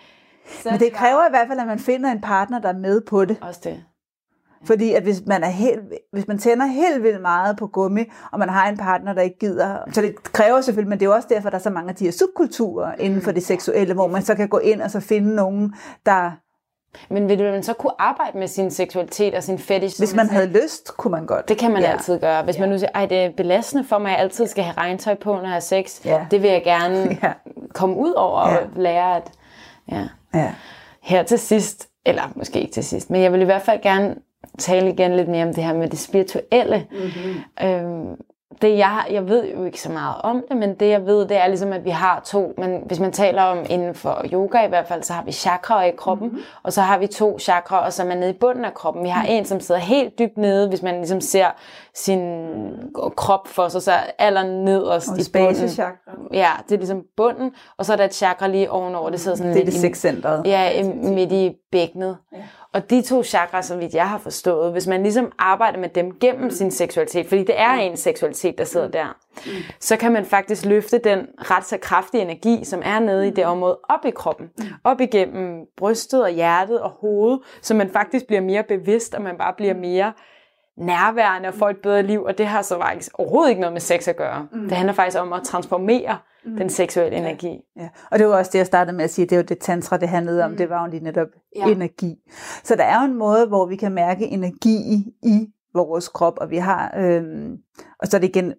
[0.66, 3.26] Men det kræver i hvert fald, at man finder en partner, der er med på
[3.26, 3.38] det.
[3.42, 3.84] Også det.
[4.66, 5.80] Fordi at hvis man, er helt,
[6.14, 8.02] hvis man tænder helt vildt meget på gummi,
[8.32, 11.10] og man har en partner, der ikke gider, så det kræver selvfølgelig, men det er
[11.10, 13.94] jo også derfor, der er så mange af de her subkulturer inden for det seksuelle,
[13.94, 15.74] hvor man så kan gå ind og så finde nogen,
[16.06, 16.32] der...
[17.10, 20.02] Men vil man så kunne arbejde med sin seksualitet og sin fetish?
[20.02, 21.50] Hvis man havde lyst, kunne man godt.
[21.50, 21.92] Det kan man ja.
[21.92, 22.44] altid gøre.
[22.44, 22.62] Hvis ja.
[22.62, 25.16] man nu siger, at det er belastende for mig, at jeg altid skal have regntøj
[25.16, 26.26] på, når jeg har sex, ja.
[26.32, 27.34] det vil jeg gerne ja.
[27.74, 28.58] komme ud over ja.
[28.58, 29.32] og lære at...
[29.92, 30.08] Ja.
[30.34, 30.54] ja.
[31.02, 34.16] Her til sidst, eller måske ikke til sidst, men jeg vil i hvert fald gerne
[34.58, 36.88] tale igen lidt mere om det her med det spirituelle.
[36.92, 37.68] Mm-hmm.
[37.68, 38.18] Øhm,
[38.62, 41.38] det jeg, jeg ved jo ikke så meget om det, men det jeg ved, det
[41.38, 44.70] er ligesom, at vi har to, men hvis man taler om inden for yoga i
[44.70, 46.44] hvert fald, så har vi chakraer i kroppen, mm-hmm.
[46.64, 49.04] og så har vi to chakraer, som er nede i bunden af kroppen.
[49.04, 49.36] Vi har mm-hmm.
[49.36, 51.48] en, som sidder helt dybt nede, hvis man ligesom ser
[51.94, 52.50] sin
[53.16, 55.70] krop for sig, så aller nederst og i bunden.
[56.34, 59.38] Ja, det er ligesom bunden, og så er der et chakra lige ovenover, det sidder
[59.38, 60.48] sådan det er lidt det sexcentret.
[60.48, 62.18] Ja, midt i bækkenet.
[62.34, 62.38] Ja.
[62.74, 66.44] Og de to chakra, som jeg har forstået, hvis man ligesom arbejder med dem gennem
[66.44, 66.50] mm.
[66.50, 67.82] sin seksualitet, fordi det er mm.
[67.82, 68.92] en seksualitet, der sidder mm.
[68.92, 69.18] der,
[69.80, 73.46] så kan man faktisk løfte den ret så kraftige energi, som er nede i det
[73.46, 74.50] område, op i kroppen.
[74.84, 79.38] Op igennem brystet og hjertet og hovedet, så man faktisk bliver mere bevidst, og man
[79.38, 80.14] bare bliver mere
[80.78, 83.82] nærværende og får et bedre liv, og det har så faktisk overhovedet ikke noget med
[83.82, 84.48] sex at gøre.
[84.54, 86.18] Det handler faktisk om at transformere
[86.48, 86.58] mm.
[86.58, 87.60] den seksuelle energi.
[87.78, 87.90] Ja.
[88.12, 90.10] Og det var også det, jeg startede med at sige, det var det tantra, det
[90.10, 90.58] handlede om, mm.
[90.58, 91.68] det var jo lige netop ja.
[91.68, 92.16] energi.
[92.64, 94.78] Så der er jo en måde, hvor vi kan mærke energi
[95.24, 97.58] i vores krop, og vi har, øhm,
[98.00, 98.54] og så er det igen,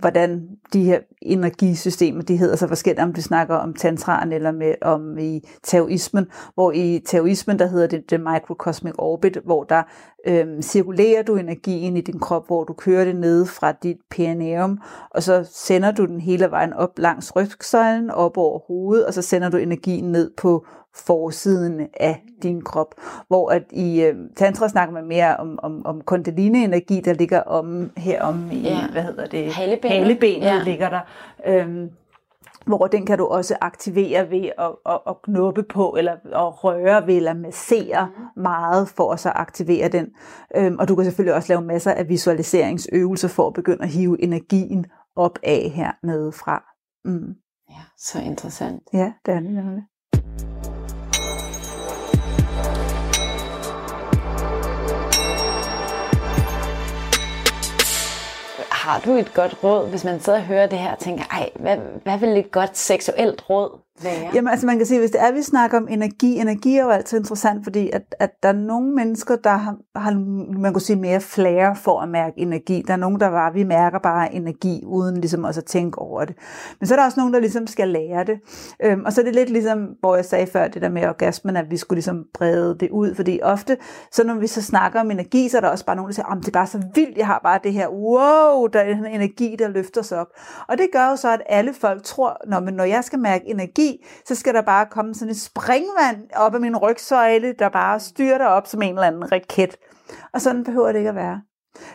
[0.00, 4.74] hvordan de her energisystemer, de hedder så forskelligt, om vi snakker om tantraen eller med,
[4.82, 9.82] om i taoismen, hvor i taoismen, der hedder det, det microcosmic orbit, hvor der
[10.26, 14.78] øhm, cirkulerer du energien i din krop, hvor du kører det ned fra dit perineum,
[15.10, 19.22] og så sender du den hele vejen op langs rygsøjlen, op over hovedet, og så
[19.22, 22.94] sender du energien ned på forsiden af din krop.
[23.28, 27.90] Hvor at i øh, tantra snakker man mere om, om, om kundalini-energi, der ligger om
[27.96, 28.88] her om i, ja.
[28.92, 29.52] hvad hedder det?
[29.52, 29.98] Halebenet.
[29.98, 30.62] Halebenet ja.
[30.64, 31.00] ligger der.
[31.46, 31.90] Øhm,
[32.66, 37.06] hvor den kan du også aktivere ved at, at, at knuppe på, eller at røre
[37.06, 38.42] ved, eller massere mm.
[38.42, 40.08] meget, for at så aktivere den.
[40.56, 44.22] Øhm, og du kan selvfølgelig også lave masser af visualiseringsøvelser, for at begynde at hive
[44.22, 44.86] energien
[45.16, 46.64] op af hernede fra.
[47.04, 47.34] Mm.
[47.70, 48.82] Ja, så interessant.
[48.92, 49.84] Ja, det er det
[58.84, 61.50] Har du et godt råd, hvis man sidder og hører det her og tænker, ej,
[61.54, 64.30] hvad, hvad vil et godt seksuelt råd være?
[64.34, 66.82] Jamen altså man kan sige, hvis det er, at vi snakker om energi, energi er
[66.82, 70.12] jo altid interessant, fordi at, at der er nogle mennesker, der har, har,
[70.58, 72.82] man kunne sige, mere flere for at mærke energi.
[72.86, 76.24] Der er nogen, der bare, vi mærker bare energi, uden ligesom også at tænke over
[76.24, 76.36] det.
[76.80, 78.38] Men så er der også nogen, der ligesom skal lære det.
[78.84, 81.56] Øhm, og så er det lidt ligesom, hvor jeg sagde før, det der med orgasmen,
[81.56, 83.76] at vi skulle ligesom brede det ud, fordi ofte,
[84.12, 86.34] så når vi så snakker om energi, så er der også bare nogen, der siger,
[86.34, 89.56] det er bare så vildt, jeg har bare det her, wow, der er en energi,
[89.58, 90.26] der løfter sig op.
[90.68, 93.44] Og det gør jo så, at alle folk tror, når, men når jeg skal mærke
[93.46, 93.89] energi,
[94.24, 98.46] så skal der bare komme sådan et springvand op af min rygsøjle, der bare styrter
[98.46, 99.76] op som en eller anden raket.
[100.34, 101.40] Og sådan behøver det ikke at være.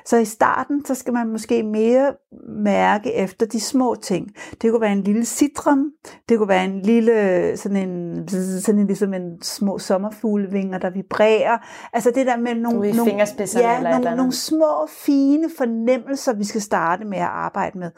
[0.06, 2.14] Så i starten, så skal man måske mere
[2.50, 4.28] mærke efter de små ting.
[4.62, 5.92] Det kunne være en lille citron,
[6.30, 8.28] det kunne være en lille, sådan en,
[8.62, 11.58] sådan en ligesom en små sommerfuglevinger, der vibrerer.
[11.94, 13.12] Altså det der med nogle, nogle,
[13.56, 17.92] ja, eller nogle, nogle små, fine fornemmelser, vi skal starte med at arbejde med.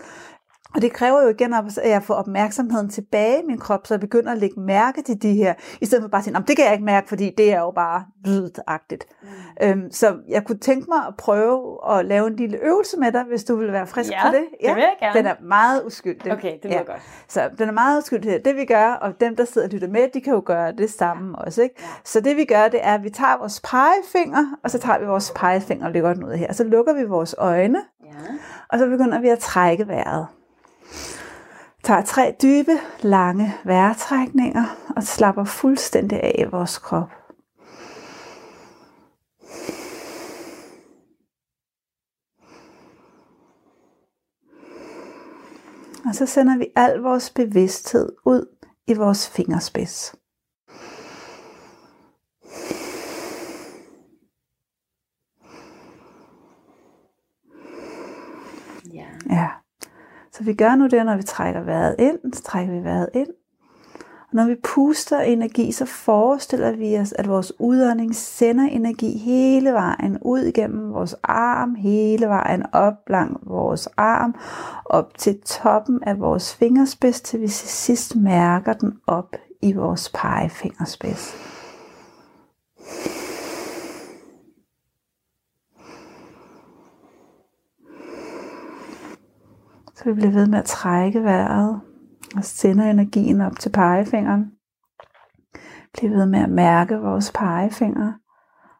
[0.77, 4.01] Og det kræver jo igen, at jeg får opmærksomheden tilbage i min krop, så jeg
[4.01, 6.65] begynder at lægge mærke til de her, i stedet for bare at sige, det kan
[6.65, 9.05] jeg ikke mærke, fordi det er jo bare lydagtigt.
[9.21, 9.27] Mm.
[9.61, 13.23] Øhm, så jeg kunne tænke mig at prøve at lave en lille øvelse med dig,
[13.23, 14.43] hvis du vil være frisk ja, på det.
[14.63, 15.19] Ja, det vil jeg gerne.
[15.19, 16.31] Den er meget uskyldig.
[16.31, 16.83] Okay, det lyder ja.
[16.83, 17.01] godt.
[17.27, 18.45] Så den er meget uskyldig.
[18.45, 20.89] Det vi gør, og dem, der sidder og lytter med, de kan jo gøre det
[20.89, 21.61] samme også.
[21.61, 21.75] Ikke?
[21.79, 21.85] Ja.
[22.03, 25.05] Så det vi gør, det er, at vi tager vores pegefinger, og så tager vi
[25.05, 26.53] vores pegefinger og lægger den ud her.
[26.53, 28.09] Så lukker vi vores øjne, ja.
[28.69, 30.27] og så begynder vi at trække vejret
[31.83, 32.71] tager tre dybe,
[33.01, 34.65] lange vejrtrækninger
[34.95, 37.09] og slapper fuldstændig af i vores krop.
[46.05, 48.45] Og så sender vi al vores bevidsthed ud
[48.87, 50.15] i vores fingerspids.
[58.93, 59.07] Ja.
[59.29, 59.49] ja.
[60.37, 63.27] Så vi gør nu det, når vi trækker vejret ind, så trækker vi vejret ind.
[64.29, 69.73] Og når vi puster energi, så forestiller vi os, at vores udånding sender energi hele
[69.73, 74.35] vejen ud igennem vores arm, hele vejen op langs vores arm,
[74.85, 80.09] op til toppen af vores fingerspids, til vi til sidst mærker den op i vores
[80.09, 81.35] pegefingerspids.
[89.97, 91.81] Så vi bliver ved med at trække vejret
[92.35, 94.51] og sender energien op til pegefingeren.
[95.93, 98.13] Bliver ved med at mærke vores pegefinger.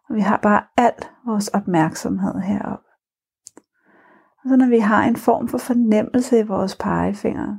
[0.09, 2.79] Og vi har bare alt vores opmærksomhed herop.
[4.43, 7.57] Og så når vi har en form for fornemmelse i vores pegefinger,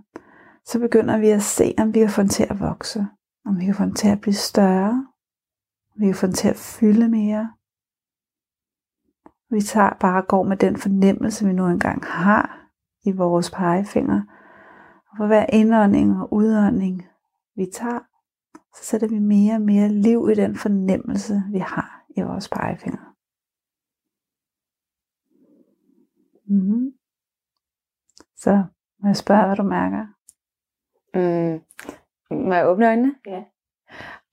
[0.65, 3.07] så begynder vi at se, om vi kan få den til at vokse.
[3.47, 5.07] Om vi kan få den til at blive større.
[5.95, 7.53] Om vi kan få den til at fylde mere.
[9.51, 12.68] Vi tager bare går med den fornemmelse, vi nu engang har
[13.05, 14.23] i vores pegefinger.
[15.11, 17.07] Og for hver indånding og udånding,
[17.57, 18.01] vi tager,
[18.77, 23.15] så sætter vi mere og mere liv i den fornemmelse, vi har i vores pegefinger.
[26.51, 26.93] Mm-hmm.
[28.37, 28.65] Så
[29.01, 30.07] må jeg spørge, hvad du mærker?
[31.15, 31.61] Mm.
[32.31, 33.15] Må jeg åbne øjnene?
[33.27, 33.45] Ja.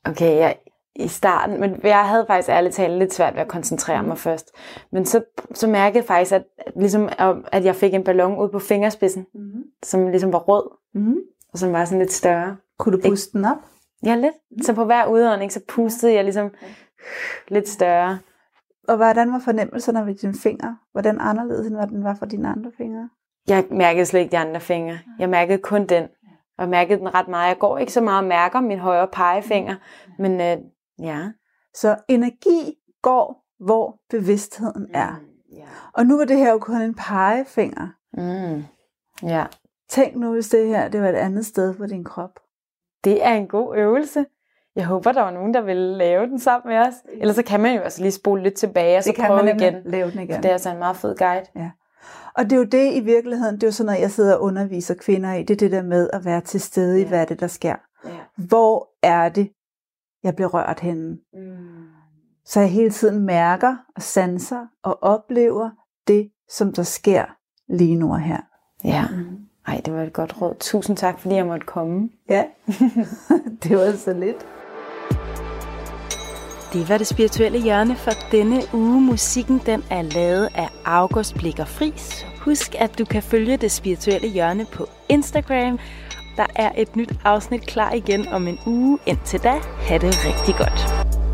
[0.05, 0.59] Okay, jeg,
[0.95, 4.51] i starten, men jeg havde faktisk ærligt talt lidt svært ved at koncentrere mig først.
[4.91, 5.23] Men så,
[5.53, 6.43] så mærkede jeg faktisk, at,
[6.75, 7.09] ligesom,
[7.51, 9.63] at jeg fik en ballon ud på fingerspidsen, mm-hmm.
[9.83, 11.17] som ligesom var rød, mm-hmm.
[11.53, 12.57] og som var sådan lidt større.
[12.79, 13.57] Kunne du puste den op?
[14.05, 14.33] Ja, lidt.
[14.51, 14.63] Mm-hmm.
[14.63, 16.51] Så på hver udånding, så pustede jeg ligesom
[17.47, 18.19] lidt større.
[18.87, 20.77] Og hvordan var fornemmelserne ved dine fingre?
[20.91, 23.09] Hvordan anderledes end hvad den var for dine andre fingre?
[23.47, 24.97] Jeg mærkede slet ikke de andre fingre.
[25.19, 26.03] Jeg mærkede kun den.
[26.57, 27.47] Og jeg mærkede den ret meget.
[27.47, 29.75] Jeg går ikke så meget og mærker min højre pegefinger,
[30.19, 30.57] men øh,
[30.99, 31.31] Ja.
[31.73, 35.09] Så energi går, hvor bevidstheden er.
[35.09, 35.67] Mm, yeah.
[35.93, 37.87] Og nu var det her jo kun en pegefinger.
[38.13, 38.63] Mm.
[39.29, 39.45] Ja.
[39.89, 42.39] Tænk nu, hvis det her det var et andet sted på din krop.
[43.03, 44.25] Det er en god øvelse.
[44.75, 46.93] Jeg håber, der var nogen, der vil lave den sammen med os.
[47.13, 49.45] Ellers så kan man jo altså lige spole lidt tilbage, og så det prøve kan
[49.45, 49.81] man igen.
[49.85, 50.35] lave den igen.
[50.35, 51.45] For det er altså en meget fed guide.
[51.55, 51.71] Ja.
[52.35, 54.41] Og det er jo det i virkeligheden, det er jo sådan noget, jeg sidder og
[54.41, 55.43] underviser kvinder i.
[55.43, 57.05] Det er det der med at være til stede ja.
[57.05, 57.75] i, hvad er det, der sker.
[58.05, 58.09] Ja.
[58.37, 59.49] Hvor er det,
[60.25, 61.17] jeg bliver rørt henne.
[61.33, 61.85] Mm.
[62.45, 65.69] Så jeg hele tiden mærker og sanser og oplever
[66.07, 67.25] det, som der sker
[67.69, 68.41] lige nu og her.
[68.83, 69.05] Ja.
[69.11, 69.37] Mm.
[69.67, 70.55] Ej, det var et godt råd.
[70.59, 72.09] Tusind tak, fordi jeg måtte komme.
[72.29, 72.43] Ja,
[73.63, 74.45] det var så lidt.
[76.73, 79.01] Det var det spirituelle hjørne for denne uge.
[79.01, 82.25] Musikken den er lavet af August Blikker Fris.
[82.39, 85.79] Husk, at du kan følge det spirituelle hjørne på Instagram.
[86.37, 88.99] Der er et nyt afsnit klar igen om en uge.
[89.05, 91.24] Indtil da, have det rigtig godt.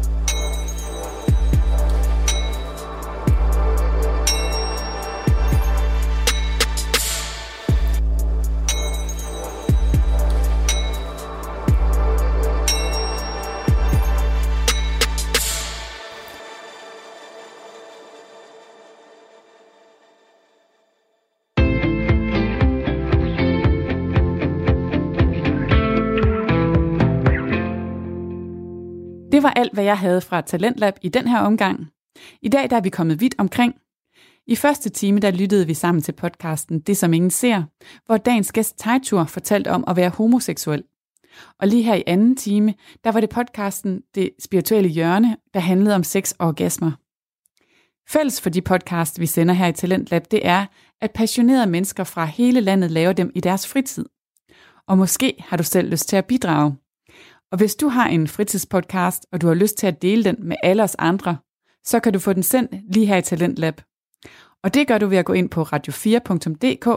[29.61, 31.87] Alt, hvad jeg havde fra Talentlab i den her omgang.
[32.41, 33.75] I dag der er vi kommet vidt omkring.
[34.47, 37.63] I første time der lyttede vi sammen til podcasten Det som ingen ser,
[38.05, 40.83] hvor dagens gæst Tejtur fortalte om at være homoseksuel.
[41.59, 45.95] Og lige her i anden time, der var det podcasten Det spirituelle hjørne, der handlede
[45.95, 46.91] om sex og orgasmer.
[48.09, 50.65] Fælles for de podcast, vi sender her i Talentlab, det er,
[51.01, 54.05] at passionerede mennesker fra hele landet laver dem i deres fritid.
[54.87, 56.75] Og måske har du selv lyst til at bidrage.
[57.51, 60.55] Og hvis du har en fritidspodcast, og du har lyst til at dele den med
[60.63, 61.37] alle os andre,
[61.83, 63.81] så kan du få den sendt lige her i Talentlab.
[64.63, 66.87] Og det gør du ved at gå ind på radio4.dk,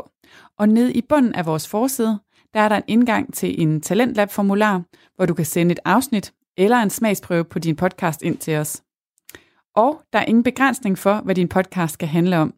[0.58, 2.20] og ned i bunden af vores forside,
[2.54, 4.82] der er der en indgang til en Talentlab-formular,
[5.16, 8.82] hvor du kan sende et afsnit eller en smagsprøve på din podcast ind til os.
[9.74, 12.54] Og der er ingen begrænsning for, hvad din podcast skal handle om.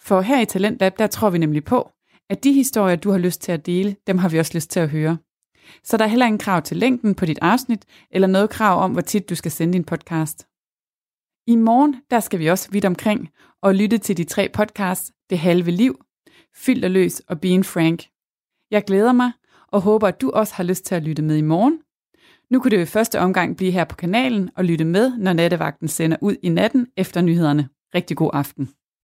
[0.00, 1.90] For her i Talentlab, der tror vi nemlig på,
[2.30, 4.80] at de historier, du har lyst til at dele, dem har vi også lyst til
[4.80, 5.18] at høre.
[5.84, 8.92] Så der er heller ingen krav til længden på dit afsnit, eller noget krav om,
[8.92, 10.46] hvor tit du skal sende din podcast.
[11.46, 13.28] I morgen, der skal vi også vidt omkring
[13.62, 16.04] og lytte til de tre podcasts, Det halve liv,
[16.56, 18.04] Fyldt og løs og Being Frank.
[18.70, 19.32] Jeg glæder mig,
[19.68, 21.80] og håber, at du også har lyst til at lytte med i morgen.
[22.50, 25.32] Nu kunne det jo i første omgang blive her på kanalen og lytte med, når
[25.32, 27.68] nattevagten sender ud i natten efter nyhederne.
[27.94, 28.70] Rigtig god aften.